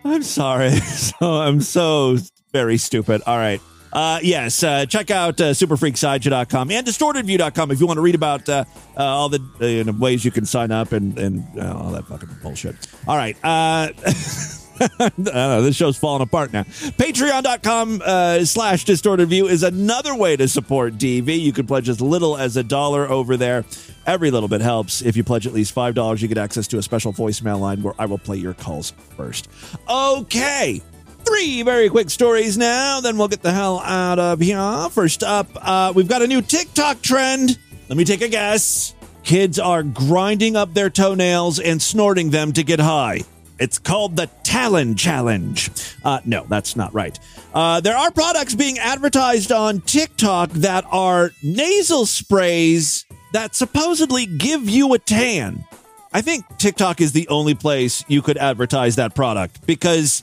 [0.06, 0.70] I'm sorry.
[0.80, 2.18] So I'm so
[2.52, 3.22] very stupid.
[3.26, 3.60] All right.
[3.92, 8.46] Uh, yes, uh, check out uh, superfreaksideshow.com and distortedview.com if you want to read about
[8.48, 8.64] uh,
[8.96, 9.40] uh, all the
[9.88, 12.76] uh, ways you can sign up and, and uh, all that fucking bullshit.
[13.08, 13.36] All right.
[14.80, 16.64] I don't know, this show's falling apart now.
[16.64, 21.40] Patreon.com uh, slash distorted view is another way to support DV.
[21.40, 23.64] You can pledge as little as a dollar over there.
[24.06, 25.02] Every little bit helps.
[25.02, 27.94] If you pledge at least $5, you get access to a special voicemail line where
[27.98, 29.48] I will play your calls first.
[29.88, 30.82] Okay.
[31.24, 34.88] Three very quick stories now, then we'll get the hell out of here.
[34.90, 37.58] First up, uh, we've got a new TikTok trend.
[37.88, 38.94] Let me take a guess.
[39.24, 43.22] Kids are grinding up their toenails and snorting them to get high.
[43.58, 45.70] It's called the Talon Challenge.
[46.04, 47.18] Uh, no, that's not right.
[47.54, 54.68] Uh, there are products being advertised on TikTok that are nasal sprays that supposedly give
[54.68, 55.64] you a tan.
[56.12, 60.22] I think TikTok is the only place you could advertise that product because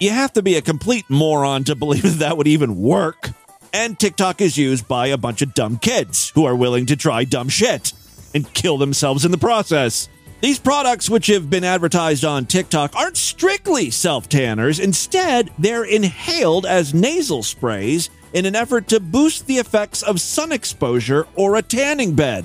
[0.00, 3.30] you have to be a complete moron to believe that, that would even work.
[3.72, 7.24] And TikTok is used by a bunch of dumb kids who are willing to try
[7.24, 7.92] dumb shit
[8.34, 10.08] and kill themselves in the process.
[10.42, 14.80] These products, which have been advertised on TikTok, aren't strictly self tanners.
[14.80, 20.50] Instead, they're inhaled as nasal sprays in an effort to boost the effects of sun
[20.50, 22.44] exposure or a tanning bed.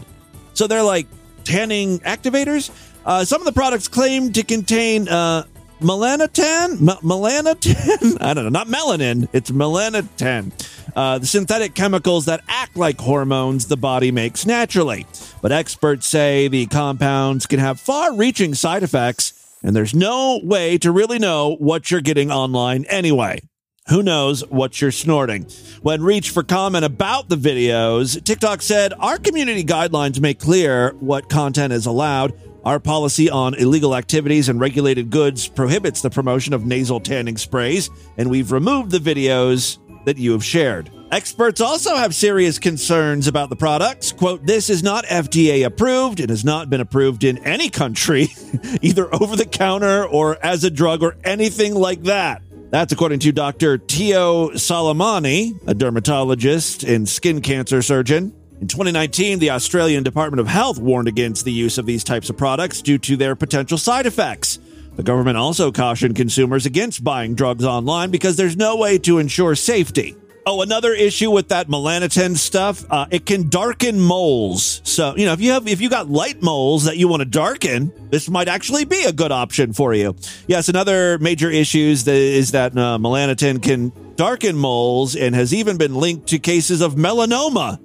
[0.54, 1.08] So they're like
[1.44, 2.70] tanning activators.
[3.04, 5.46] Uh, some of the products claim to contain uh,
[5.80, 8.18] melanotan, M- melanotan.
[8.22, 9.28] I don't know, not melanin.
[9.34, 10.52] It's melanotan.
[10.96, 15.06] Uh, the synthetic chemicals that act like hormones the body makes naturally.
[15.42, 20.92] But experts say the compounds can have far-reaching side effects, and there's no way to
[20.92, 23.42] really know what you're getting online anyway.
[23.90, 25.44] Who knows what you're snorting?
[25.82, 31.30] When reached for comment about the videos, TikTok said, Our community guidelines make clear what
[31.30, 32.34] content is allowed.
[32.68, 37.90] Our policy on illegal activities and regulated goods prohibits the promotion of nasal tanning sprays,
[38.18, 40.92] and we've removed the videos that you have shared.
[41.10, 44.12] Experts also have serious concerns about the products.
[44.12, 46.20] Quote, this is not FDA approved.
[46.20, 48.28] It has not been approved in any country,
[48.82, 52.42] either over the counter or as a drug or anything like that.
[52.70, 53.78] That's according to Dr.
[53.78, 58.37] Teo Soleymani, a dermatologist and skin cancer surgeon.
[58.60, 62.38] In 2019, the Australian Department of Health warned against the use of these types of
[62.38, 64.58] products due to their potential side effects.
[64.96, 69.54] The government also cautioned consumers against buying drugs online because there's no way to ensure
[69.54, 70.16] safety.
[70.48, 74.82] Oh, another issue with that melanotan stuff, uh, it can darken moles.
[74.86, 77.26] So, you know, if you have if you got light moles that you want to
[77.26, 80.16] darken, this might actually be a good option for you.
[80.48, 85.94] Yes, another major issue is that, uh, melanotan can darken moles and has even been
[85.94, 87.80] linked to cases of melanoma.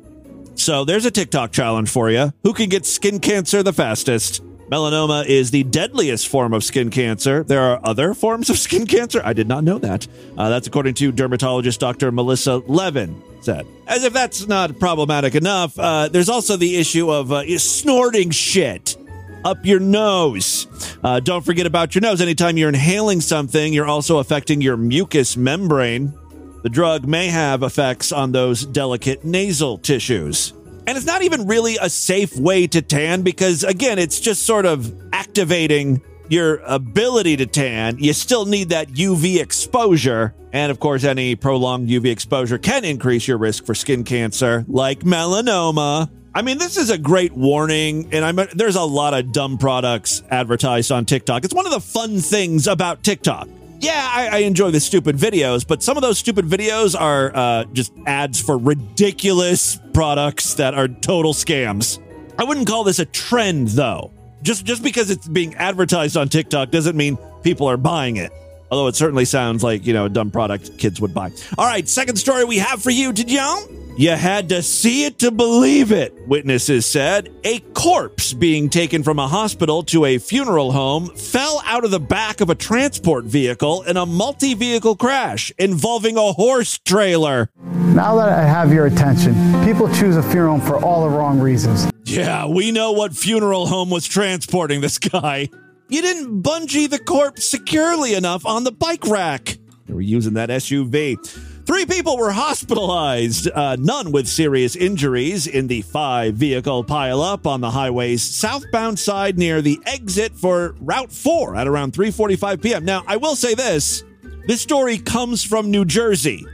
[0.63, 2.33] So there's a TikTok challenge for you.
[2.45, 4.45] Who can get skin cancer the fastest?
[4.71, 7.43] Melanoma is the deadliest form of skin cancer.
[7.43, 9.21] There are other forms of skin cancer.
[9.25, 10.07] I did not know that.
[10.39, 12.13] Uh, that's according to dermatologist Dr.
[12.13, 13.67] Melissa Levin said.
[13.89, 18.97] As if that's not problematic enough, uh, there's also the issue of uh, snorting shit
[19.45, 20.69] up your nose.
[21.03, 22.21] Uh, don't forget about your nose.
[22.21, 26.15] Anytime you're inhaling something, you're also affecting your mucous membrane.
[26.63, 30.53] The drug may have effects on those delicate nasal tissues.
[30.87, 34.67] And it's not even really a safe way to tan because, again, it's just sort
[34.67, 37.99] of activating your ability to tan.
[37.99, 40.35] You still need that UV exposure.
[40.53, 45.01] And of course, any prolonged UV exposure can increase your risk for skin cancer like
[45.01, 46.11] melanoma.
[46.35, 50.23] I mean, this is a great warning, and I'm there's a lot of dumb products
[50.31, 51.45] advertised on TikTok.
[51.45, 53.49] It's one of the fun things about TikTok.
[53.83, 57.64] Yeah, I, I enjoy the stupid videos, but some of those stupid videos are uh,
[57.72, 62.01] just ads for ridiculous products that are total scams.
[62.39, 64.12] I wouldn't call this a trend, though.
[64.43, 68.30] Just just because it's being advertised on TikTok doesn't mean people are buying it.
[68.73, 71.31] Although it certainly sounds like you know a dumb product kids would buy.
[71.59, 73.12] All right, second story we have for you.
[73.12, 73.68] Did y'all?
[73.99, 77.29] You had to see it to believe it, witnesses said.
[77.45, 82.01] A corpse being taken from a hospital to a funeral home fell out of the
[82.01, 87.51] back of a transport vehicle in a multi vehicle crash involving a horse trailer.
[87.61, 89.35] Now that I have your attention,
[89.66, 91.93] people choose a funeral home for all the wrong reasons.
[92.05, 95.51] Yeah, we know what funeral home was transporting this guy.
[95.93, 99.59] You didn't bungee the corpse securely enough on the bike rack.
[99.86, 101.18] They were using that SUV.
[101.66, 107.61] Three people were hospitalized, uh, none with serious injuries in the five vehicle pileup on
[107.61, 112.86] the highway's southbound side near the exit for Route 4 at around 3:45 p.m.
[112.86, 114.03] Now, I will say this.
[114.47, 116.47] This story comes from New Jersey.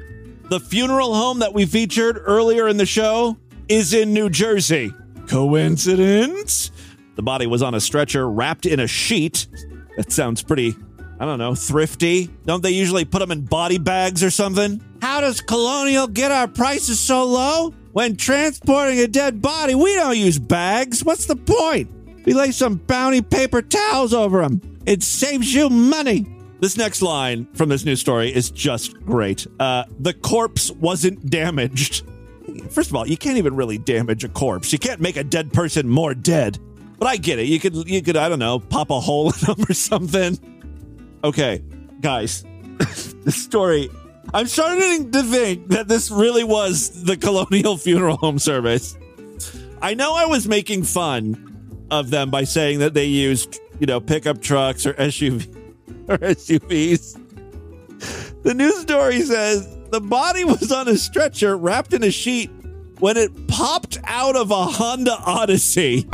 [0.51, 3.37] The funeral home that we featured earlier in the show
[3.69, 4.93] is in New Jersey.
[5.29, 6.73] Coincidence?
[7.19, 9.49] The body was on a stretcher wrapped in a sheet.
[9.97, 10.77] That sounds pretty
[11.21, 12.31] I don't know, thrifty?
[12.47, 14.81] Don't they usually put them in body bags or something?
[15.03, 17.75] How does Colonial get our prices so low?
[17.91, 21.05] When transporting a dead body, we don't use bags.
[21.05, 21.91] What's the point?
[22.25, 24.61] We lay some bounty paper towels over them.
[24.87, 26.25] It saves you money.
[26.61, 29.45] This next line from this news story is just great.
[29.59, 32.05] Uh, the corpse wasn't damaged.
[32.71, 34.73] First of all, you can't even really damage a corpse.
[34.73, 36.61] You can't make a dead person more dead.
[36.99, 37.47] But I get it.
[37.47, 40.39] You could, you could, I don't know, pop a hole in them or something.
[41.25, 41.63] Okay,
[42.01, 42.45] guys,
[42.79, 43.89] the story.
[44.35, 48.97] I'm starting to think that this really was the Colonial Funeral Home Service.
[49.81, 54.01] I know I was making fun of them by saying that they used, you know,
[54.01, 55.47] pickup trucks or SUV
[56.09, 57.19] or SUVs.
[58.43, 62.51] The news story says the body was on a stretcher wrapped in a sheet
[62.99, 66.07] when it popped out of a Honda Odyssey.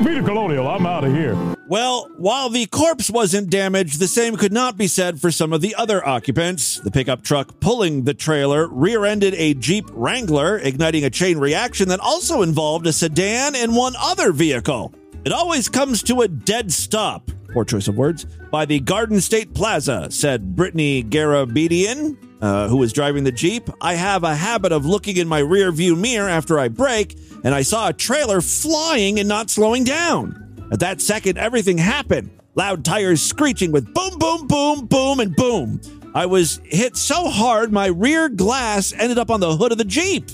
[0.00, 0.66] Take me to Colonial.
[0.66, 1.36] I'm out of here.
[1.68, 5.60] Well, while the corpse wasn't damaged, the same could not be said for some of
[5.60, 6.80] the other occupants.
[6.80, 11.90] The pickup truck pulling the trailer rear ended a Jeep Wrangler, igniting a chain reaction
[11.90, 14.94] that also involved a sedan and one other vehicle.
[15.26, 19.54] It always comes to a dead stop, poor choice of words, by the Garden State
[19.54, 23.68] Plaza, said Brittany Garabedian, uh, who was driving the Jeep.
[23.80, 27.54] I have a habit of looking in my rear view mirror after I brake, and
[27.54, 30.68] I saw a trailer flying and not slowing down.
[30.72, 32.30] At that second, everything happened.
[32.54, 35.80] Loud tires screeching with boom, boom, boom, boom, and boom.
[36.14, 39.84] I was hit so hard, my rear glass ended up on the hood of the
[39.84, 40.28] Jeep.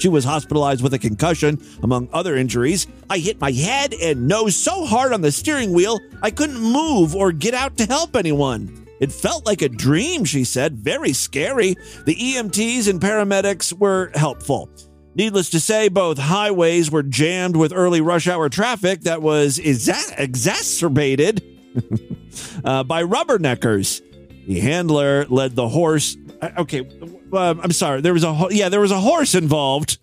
[0.00, 2.86] She was hospitalized with a concussion, among other injuries.
[3.10, 7.14] I hit my head and nose so hard on the steering wheel, I couldn't move
[7.14, 8.86] or get out to help anyone.
[8.98, 10.74] It felt like a dream, she said.
[10.78, 11.74] Very scary.
[12.06, 14.70] The EMTs and paramedics were helpful.
[15.14, 20.18] Needless to say, both highways were jammed with early rush hour traffic that was exa-
[20.18, 21.42] exacerbated
[22.64, 24.02] uh, by rubberneckers.
[24.46, 26.16] The handler led the horse.
[26.42, 26.88] Okay,
[27.32, 28.00] uh, I'm sorry.
[28.00, 29.98] There was a ho- yeah, there was a horse involved.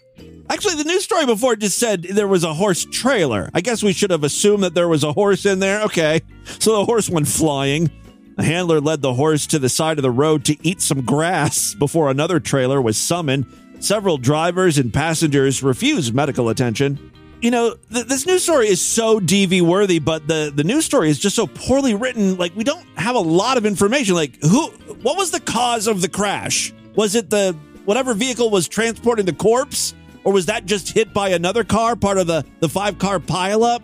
[0.50, 3.50] Actually, the news story before just said there was a horse trailer.
[3.54, 5.82] I guess we should have assumed that there was a horse in there.
[5.84, 6.22] Okay,
[6.60, 7.90] so the horse went flying.
[8.38, 11.74] The handler led the horse to the side of the road to eat some grass
[11.74, 13.46] before another trailer was summoned.
[13.80, 17.12] Several drivers and passengers refused medical attention.
[17.40, 21.10] You know, th- this news story is so DV worthy, but the, the news story
[21.10, 22.36] is just so poorly written.
[22.38, 24.16] Like, we don't have a lot of information.
[24.16, 24.70] Like, who,
[25.04, 26.74] what was the cause of the crash?
[26.96, 29.94] Was it the, whatever vehicle was transporting the corpse?
[30.24, 33.82] Or was that just hit by another car, part of the, the five car pileup?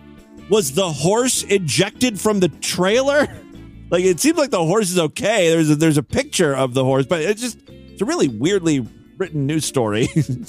[0.50, 3.28] Was the horse ejected from the trailer?
[3.90, 5.50] Like, it seems like the horse is okay.
[5.50, 8.84] There's a, there's a picture of the horse, but it's just, it's a really weirdly
[9.16, 10.06] written news story.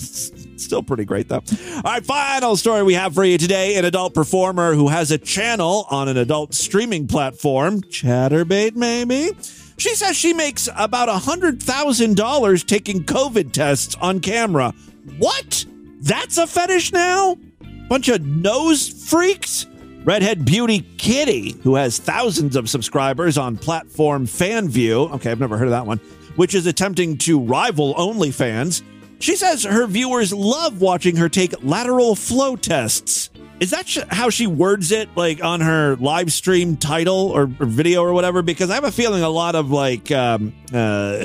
[0.57, 1.43] Still pretty great, though.
[1.75, 5.17] All right, final story we have for you today an adult performer who has a
[5.17, 9.31] channel on an adult streaming platform, Chaturbate, maybe.
[9.77, 14.73] She says she makes about $100,000 taking COVID tests on camera.
[15.17, 15.65] What?
[15.99, 17.37] That's a fetish now?
[17.89, 19.67] Bunch of nose freaks?
[20.05, 25.11] Redhead Beauty Kitty, who has thousands of subscribers on platform FanVue.
[25.13, 25.99] Okay, I've never heard of that one,
[26.35, 28.83] which is attempting to rival OnlyFans.
[29.19, 33.29] She says her viewers love watching her take lateral flow tests.
[33.59, 37.65] Is that sh- how she words it, like on her live stream title or, or
[37.65, 38.41] video or whatever?
[38.41, 41.17] Because I have a feeling a lot of like um, uh,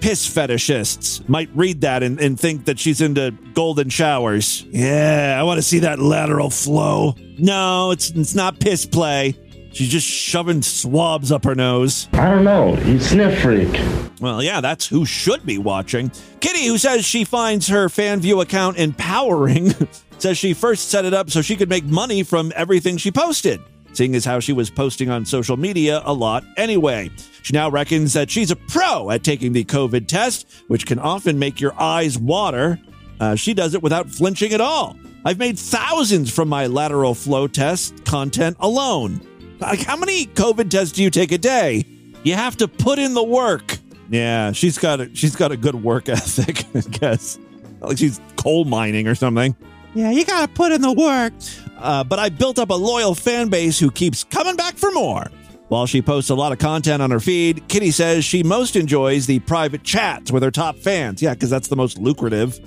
[0.00, 4.64] piss fetishists might read that and, and think that she's into golden showers.
[4.70, 7.14] Yeah, I want to see that lateral flow.
[7.38, 9.36] No, it's it's not piss play.
[9.72, 12.08] She's just shoving swabs up her nose.
[12.12, 12.76] I don't know.
[12.80, 13.80] You sniff freak.
[14.20, 16.10] Well, yeah, that's who should be watching.
[16.40, 19.72] Kitty, who says she finds her FanVue account empowering,
[20.18, 23.60] says she first set it up so she could make money from everything she posted,
[23.92, 27.08] seeing as how she was posting on social media a lot anyway.
[27.42, 31.38] She now reckons that she's a pro at taking the COVID test, which can often
[31.38, 32.78] make your eyes water.
[33.20, 34.96] Uh, she does it without flinching at all.
[35.24, 39.20] I've made thousands from my lateral flow test content alone.
[39.60, 41.84] Like, how many COVID tests do you take a day?
[42.22, 43.78] You have to put in the work.
[44.08, 47.38] Yeah, she's got a she's got a good work ethic, I guess.
[47.80, 49.54] Like she's coal mining or something.
[49.94, 51.32] Yeah, you gotta put in the work.
[51.78, 55.30] Uh, but I built up a loyal fan base who keeps coming back for more.
[55.68, 59.26] While she posts a lot of content on her feed, Kitty says she most enjoys
[59.26, 61.22] the private chats with her top fans.
[61.22, 62.58] Yeah, because that's the most lucrative.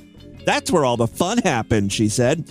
[0.46, 2.50] That's where all the fun happens, she said.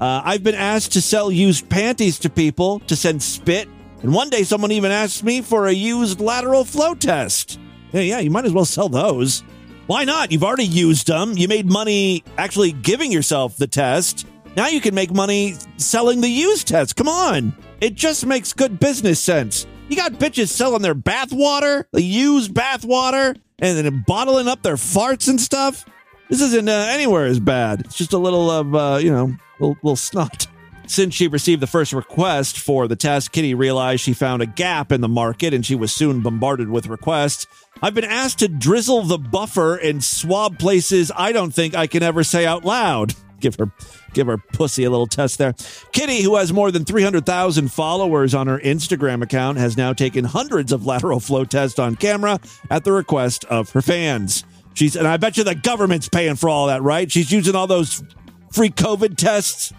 [0.00, 3.68] Uh, I've been asked to sell used panties to people to send spit,
[4.04, 7.58] and one day someone even asked me for a used lateral flow test.
[7.90, 9.42] Yeah, yeah, you might as well sell those.
[9.86, 10.30] Why not?
[10.30, 11.38] You've already used them.
[11.38, 14.26] You made money actually giving yourself the test.
[14.58, 16.96] Now you can make money selling the used test.
[16.96, 17.56] Come on.
[17.80, 19.66] It just makes good business sense.
[19.88, 24.62] You got bitches selling their bath water, the used bath water, and then bottling up
[24.62, 25.86] their farts and stuff.
[26.28, 27.80] This isn't uh, anywhere as bad.
[27.80, 30.46] It's just a little of, uh, you know, little, little snot.
[30.86, 34.92] Since she received the first request for the test, Kitty realized she found a gap
[34.92, 37.46] in the market and she was soon bombarded with requests.
[37.82, 42.02] I've been asked to drizzle the buffer and swab places I don't think I can
[42.02, 43.14] ever say out loud.
[43.40, 43.70] Give her
[44.14, 45.52] give her pussy a little test there.
[45.92, 50.72] Kitty, who has more than 300,000 followers on her Instagram account, has now taken hundreds
[50.72, 52.38] of lateral flow tests on camera
[52.70, 54.44] at the request of her fans.
[54.72, 57.10] She's and I bet you the government's paying for all that, right?
[57.10, 58.02] She's using all those
[58.50, 59.74] free COVID tests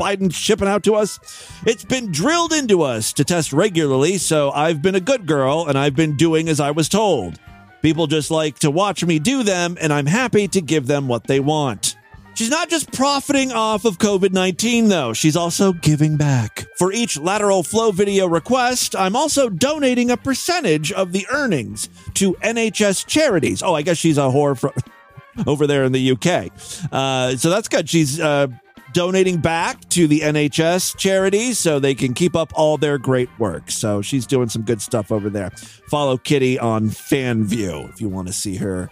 [0.00, 1.20] Biden shipping out to us.
[1.66, 5.78] It's been drilled into us to test regularly, so I've been a good girl and
[5.78, 7.38] I've been doing as I was told.
[7.82, 11.26] People just like to watch me do them, and I'm happy to give them what
[11.26, 11.96] they want.
[12.34, 15.12] She's not just profiting off of COVID 19, though.
[15.12, 16.66] She's also giving back.
[16.78, 22.34] For each lateral flow video request, I'm also donating a percentage of the earnings to
[22.34, 23.62] NHS charities.
[23.62, 24.72] Oh, I guess she's a whore from
[25.46, 26.50] over there in the UK.
[26.90, 27.88] Uh, so that's good.
[27.88, 28.46] She's uh,
[28.92, 33.70] donating back to the NHS charities so they can keep up all their great work.
[33.70, 35.50] So she's doing some good stuff over there.
[35.88, 38.90] Follow Kitty on FanVue if you want to see her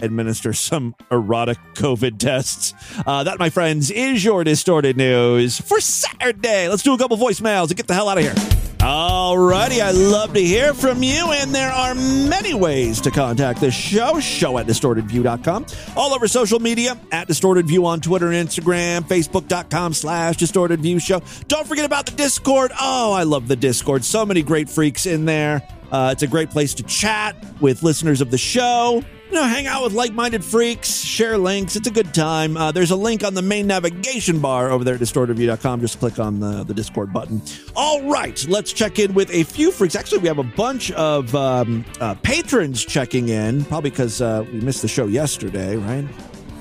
[0.00, 2.74] administer some erotic COVID tests.
[3.06, 6.68] Uh, that, my friends, is your distorted news for Saturday.
[6.68, 8.71] Let's do a couple voicemails and get the hell out of here.
[8.82, 13.70] Alrighty, I love to hear from you, and there are many ways to contact the
[13.70, 14.18] show.
[14.18, 15.66] Show at distortedview.com.
[15.96, 20.98] All over social media, at Distorted View on Twitter and Instagram, Facebook.com slash Distorted View
[20.98, 21.22] Show.
[21.46, 22.72] Don't forget about the Discord.
[22.80, 24.04] Oh, I love the Discord.
[24.04, 25.62] So many great freaks in there.
[25.92, 29.04] Uh, it's a great place to chat with listeners of the show.
[29.32, 31.74] You know, hang out with like minded freaks, share links.
[31.74, 32.54] It's a good time.
[32.54, 35.80] Uh, there's a link on the main navigation bar over there at distortedview.com.
[35.80, 37.40] Just click on the, the Discord button.
[37.74, 39.96] All right, let's check in with a few freaks.
[39.96, 44.60] Actually, we have a bunch of um, uh, patrons checking in, probably because uh, we
[44.60, 46.06] missed the show yesterday, right?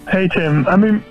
[0.10, 0.66] Hey, Tim.
[0.66, 1.04] I mean,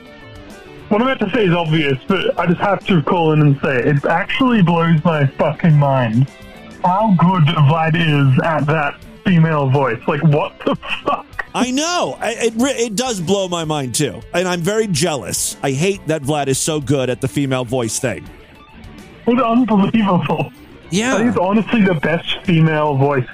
[0.89, 3.61] what I'm about to say is obvious, but I just have to call in and
[3.61, 3.99] say it.
[3.99, 6.27] It actually blows my fucking mind
[6.83, 8.99] how good Vlad is at that
[9.31, 10.01] female voice.
[10.09, 10.75] Like, what the
[11.05, 11.45] fuck?
[11.55, 12.19] I know.
[12.21, 14.21] It, it does blow my mind, too.
[14.35, 15.57] And I'm very jealous.
[15.63, 18.29] I hate that Vlad is so good at the female voice thing.
[19.29, 20.53] It's unbelievable.
[20.91, 21.15] Yeah.
[21.15, 23.29] I think it's honestly the best female voice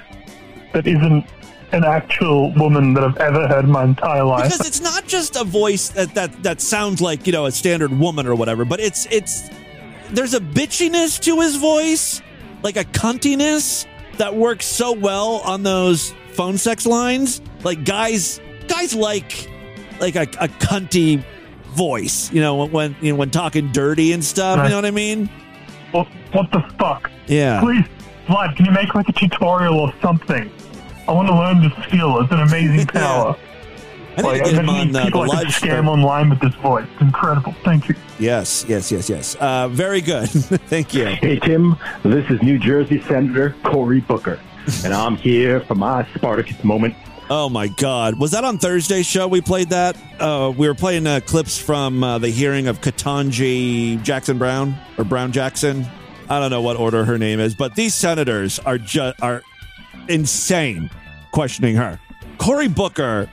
[0.73, 1.25] that isn't
[1.71, 4.43] an actual woman that I've ever heard in my entire life.
[4.43, 7.91] Because it's not just a voice that, that, that sounds like, you know, a standard
[7.91, 9.49] woman or whatever, but it's, it's,
[10.11, 12.21] there's a bitchiness to his voice,
[12.61, 13.87] like a cuntiness
[14.17, 17.41] that works so well on those phone sex lines.
[17.63, 19.49] Like guys, guys like
[19.99, 21.23] like a, a cunty
[21.69, 24.57] voice, you know, when, when you know when talking dirty and stuff.
[24.63, 25.29] You know what I mean?
[25.91, 27.09] What, what the fuck?
[27.27, 27.61] Yeah.
[27.61, 27.85] Please,
[28.27, 30.51] Vlad, can you make like a tutorial or something?
[31.07, 32.19] I want to learn this skill.
[32.21, 33.35] It's an amazing power.
[34.17, 35.71] I need to Like, get I've him been on uh, the people live could stream.
[35.73, 36.87] scam online with this voice.
[36.93, 37.53] It's incredible.
[37.63, 37.95] Thank you.
[38.19, 39.35] Yes, yes, yes, yes.
[39.35, 40.27] Uh, very good.
[40.29, 41.05] Thank you.
[41.05, 44.39] Hey, Tim, this is New Jersey Senator Cory Booker,
[44.83, 46.95] and I'm here for my Spartacus moment.
[47.29, 48.17] Oh my God!
[48.17, 49.27] Was that on Thursday's show?
[49.27, 49.97] We played that.
[50.19, 55.03] Uh, we were playing uh, clips from uh, the hearing of Ketanji Jackson Brown or
[55.03, 55.85] Brown Jackson.
[56.29, 59.41] I don't know what order her name is, but these senators are just are
[60.07, 60.89] insane
[61.31, 61.99] questioning her.
[62.37, 63.29] Cory Booker.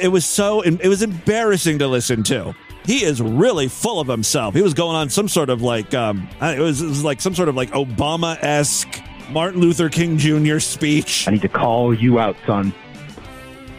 [0.00, 0.60] It was so.
[0.62, 2.54] It was embarrassing to listen to.
[2.84, 4.54] He is really full of himself.
[4.54, 7.34] He was going on some sort of like um, it was, it was like some
[7.34, 10.58] sort of like Obama esque Martin Luther King Jr.
[10.58, 11.28] speech.
[11.28, 12.72] I need to call you out, son.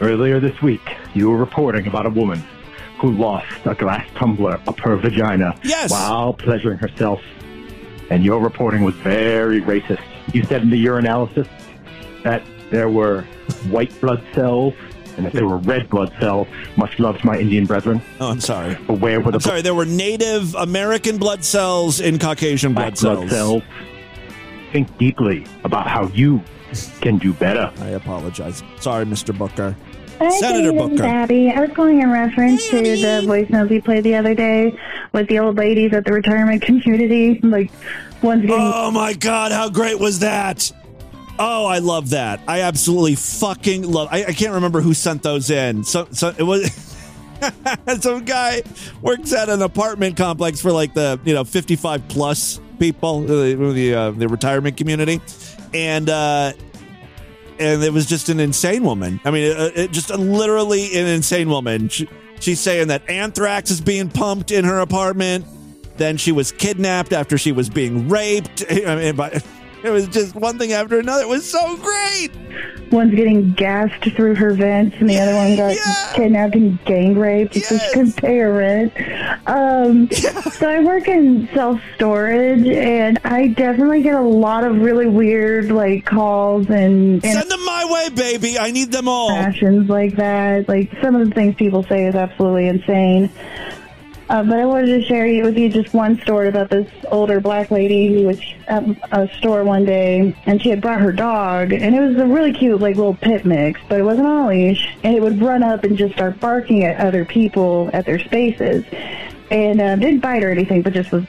[0.00, 0.80] Earlier this week,
[1.14, 2.42] you were reporting about a woman
[2.98, 5.90] who lost a glass tumbler up her vagina Yes.
[5.90, 7.20] while pleasuring herself.
[8.10, 10.00] And your reporting was very racist.
[10.32, 11.48] You said in the urinalysis
[12.22, 13.22] that there were
[13.70, 14.74] white blood cells
[15.16, 16.48] and that there were red blood cells.
[16.76, 18.00] Much love to my Indian brethren.
[18.20, 18.76] Oh, I'm sorry.
[18.86, 22.94] But where were the I'm sorry, there were Native American blood cells in Caucasian blood
[22.94, 23.62] black blood cells.
[23.62, 23.62] cells?
[24.72, 26.42] Think deeply about how you
[27.00, 27.72] can do better.
[27.80, 28.62] I apologize.
[28.80, 29.36] Sorry, Mr.
[29.36, 29.76] Booker.
[30.18, 31.04] Hi, Senator David Booker.
[31.04, 31.50] Abby.
[31.50, 34.78] I was calling in reference to the voicemails we played the other day
[35.12, 37.40] with the old ladies at the retirement community.
[37.40, 37.70] Like,
[38.22, 38.56] one's getting.
[38.58, 40.70] Oh my God, how great was that?
[41.38, 42.40] Oh, I love that.
[42.46, 44.08] I absolutely fucking love.
[44.10, 45.82] I, I can't remember who sent those in.
[45.82, 46.70] So, so it was
[48.00, 48.62] some guy
[49.02, 53.54] works at an apartment complex for like the you know fifty five plus people, the
[53.72, 55.20] the, uh, the retirement community,
[55.72, 56.52] and uh,
[57.58, 59.20] and it was just an insane woman.
[59.24, 61.88] I mean, it, it, just literally an insane woman.
[61.88, 62.08] She,
[62.40, 65.46] she's saying that anthrax is being pumped in her apartment.
[65.96, 68.64] Then she was kidnapped after she was being raped.
[68.70, 69.40] I mean, by,
[69.84, 71.22] it was just one thing after another.
[71.22, 72.30] It was so great.
[72.90, 75.76] One's getting gassed through her vents, and the other one got
[76.14, 77.54] kidnapped and gang raped
[77.92, 78.92] couldn't pay her rent.
[79.48, 80.08] Um,
[80.52, 85.70] So I work in self storage, and I definitely get a lot of really weird
[85.72, 88.58] like calls and, and Send them my way, baby.
[88.58, 89.30] I need them all.
[89.30, 90.68] passions like that.
[90.68, 93.30] Like some of the things people say is absolutely insane.
[94.28, 97.70] Uh, but I wanted to share with you just one story about this older black
[97.70, 101.94] lady who was at a store one day, and she had brought her dog, and
[101.94, 104.96] it was a really cute, like little pit mix, but it wasn't on a leash,
[105.02, 108.84] and it would run up and just start barking at other people at their spaces,
[109.50, 111.24] and uh, didn't bite or anything, but just was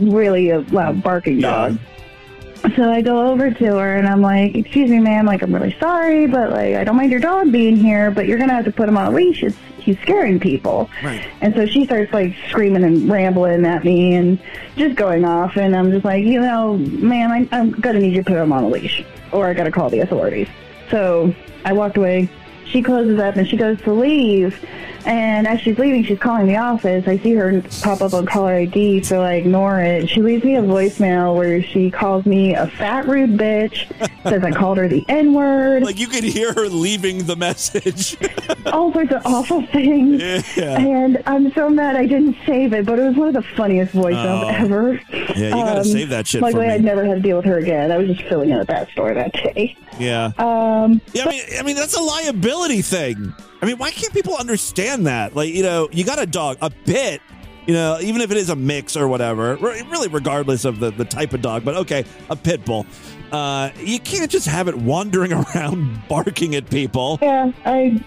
[0.00, 1.78] really a loud barking dog.
[2.76, 5.24] So I go over to her and I'm like, "Excuse me, ma'am.
[5.24, 8.38] Like, I'm really sorry, but like, I don't mind your dog being here, but you're
[8.38, 9.42] gonna have to put him on a leash.
[9.42, 11.26] It's he's scaring people." Right.
[11.40, 14.38] And so she starts like screaming and rambling at me and
[14.76, 15.56] just going off.
[15.56, 18.52] And I'm just like, you know, ma'am, I, I'm gonna need you to put him
[18.52, 20.48] on a leash, or I gotta call the authorities.
[20.90, 22.28] So I walked away.
[22.70, 24.64] She closes up and she goes to leave.
[25.06, 27.08] And as she's leaving, she's calling the office.
[27.08, 30.08] I see her pop up on caller ID, so I ignore it.
[30.10, 33.88] She leaves me a voicemail where she calls me a fat, rude bitch,
[34.28, 38.18] says I called her the N word, Like you could hear her leaving the message.
[38.66, 40.20] all sorts of awful things.
[40.54, 40.78] Yeah.
[40.78, 43.94] And I'm so mad I didn't save it, but it was one of the funniest
[43.94, 44.48] voicemails Oh.
[44.48, 45.00] ever.
[45.12, 46.66] Yeah, you gotta um, save that shit for Luckily.
[46.66, 47.90] I'd never had to deal with her again.
[47.90, 49.76] I was just filling in a bad story that day.
[50.00, 50.32] Yeah.
[50.38, 53.34] Um, Yeah, I mean, I mean that's a liability thing.
[53.62, 55.36] I mean, why can't people understand that?
[55.36, 57.20] Like, you know, you got a dog, a pit.
[57.66, 61.04] You know, even if it is a mix or whatever, really, regardless of the, the
[61.04, 62.86] type of dog, but okay, a pit bull.
[63.30, 67.18] Uh, you can't just have it wandering around barking at people.
[67.22, 68.02] yeah, I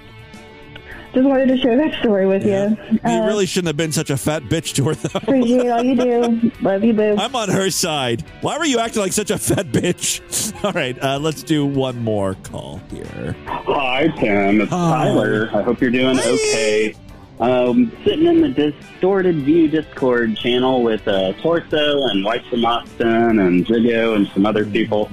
[1.14, 2.78] just wanted to share that story with you.
[2.92, 5.10] You Uh, really shouldn't have been such a fat bitch to her, though.
[5.20, 6.52] Appreciate all you do.
[6.62, 7.16] Love you, boo.
[7.18, 8.24] I'm on her side.
[8.42, 10.22] Why were you acting like such a fat bitch?
[10.64, 13.36] All right, uh, let's do one more call here.
[13.46, 14.62] Hi, Tim.
[14.62, 15.06] It's Hi.
[15.06, 15.50] Tyler.
[15.54, 16.96] I hope you're doing okay.
[17.40, 23.40] Um, sitting in the Distorted View Discord channel with uh, Torso and White from Austin
[23.40, 25.10] and Jigo and some other people,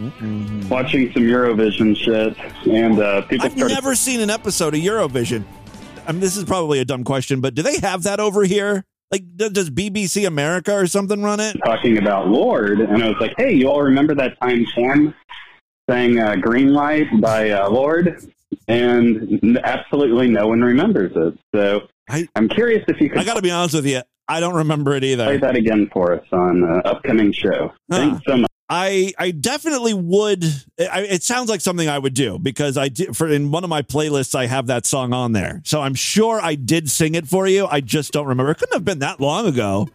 [0.68, 2.36] watching some Eurovision shit.
[2.72, 5.44] And uh, people I've started never seen an episode of Eurovision.
[6.06, 8.84] I mean, this is probably a dumb question, but do they have that over here?
[9.10, 11.56] Like, does BBC America or something run it?
[11.64, 15.14] talking about Lorde, and I was like, hey, you all remember that time Sam
[15.90, 18.32] sang uh, Green Light by uh, Lorde?
[18.68, 21.38] And absolutely no one remembers it.
[21.54, 24.02] So I, am curious if you could I got to be honest with you.
[24.28, 25.24] I don't remember it either.
[25.24, 27.72] play that again for us on uh, upcoming show.
[27.90, 28.49] Thanks so much.
[28.70, 30.44] I I definitely would.
[30.78, 33.70] I, it sounds like something I would do because I did for in one of
[33.70, 35.60] my playlists I have that song on there.
[35.64, 37.66] So I'm sure I did sing it for you.
[37.66, 38.52] I just don't remember.
[38.52, 39.88] It couldn't have been that long ago.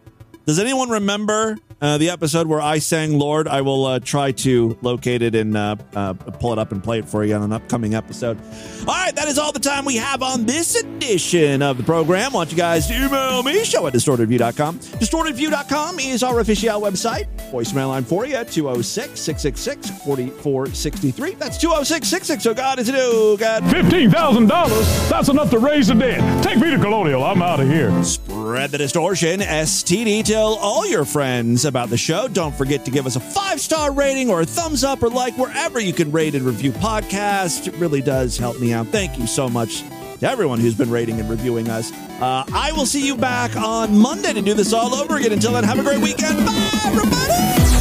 [0.46, 3.48] Does anyone remember uh, the episode where I sang "Lorde"?
[3.48, 7.00] I will uh, try to locate it and uh, uh, pull it up and play
[7.00, 8.38] it for you on an upcoming episode.
[8.82, 12.30] All right, that is all the time we have on this edition of the program.
[12.30, 14.78] I want you guys to email me, show at distortedview.com.
[14.78, 17.26] Distortedview.com is our official website.
[17.50, 21.34] Voicemail line for you at 206 666 4463.
[21.34, 22.54] That's 206 660.
[22.54, 23.64] God is a new God.
[23.64, 25.08] $15,000?
[25.10, 26.44] That's enough to raise the dead.
[26.44, 27.24] Take me to Colonial.
[27.24, 28.04] I'm out of here.
[28.04, 29.40] Spread the distortion.
[29.40, 30.35] STD.
[30.36, 32.28] Tell all your friends about the show.
[32.28, 35.38] Don't forget to give us a five star rating or a thumbs up or like
[35.38, 37.66] wherever you can rate and review podcasts.
[37.66, 38.86] It really does help me out.
[38.88, 39.82] Thank you so much
[40.20, 41.90] to everyone who's been rating and reviewing us.
[42.20, 45.32] Uh, I will see you back on Monday to do this all over again.
[45.32, 46.36] Until then, have a great weekend.
[46.44, 47.75] Bye, everybody.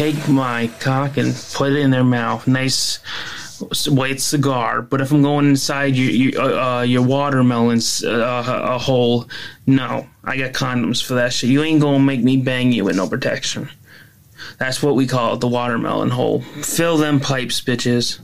[0.00, 2.46] Take my cock and put it in their mouth.
[2.46, 3.00] Nice
[3.86, 4.80] white cigar.
[4.80, 9.28] But if I'm going inside your your, uh, your watermelons uh, a hole,
[9.66, 11.50] no, I got condoms for that shit.
[11.50, 13.68] You ain't gonna make me bang you with no protection.
[14.56, 16.40] That's what we call it, the watermelon hole.
[16.40, 18.20] Fill them pipes, bitches.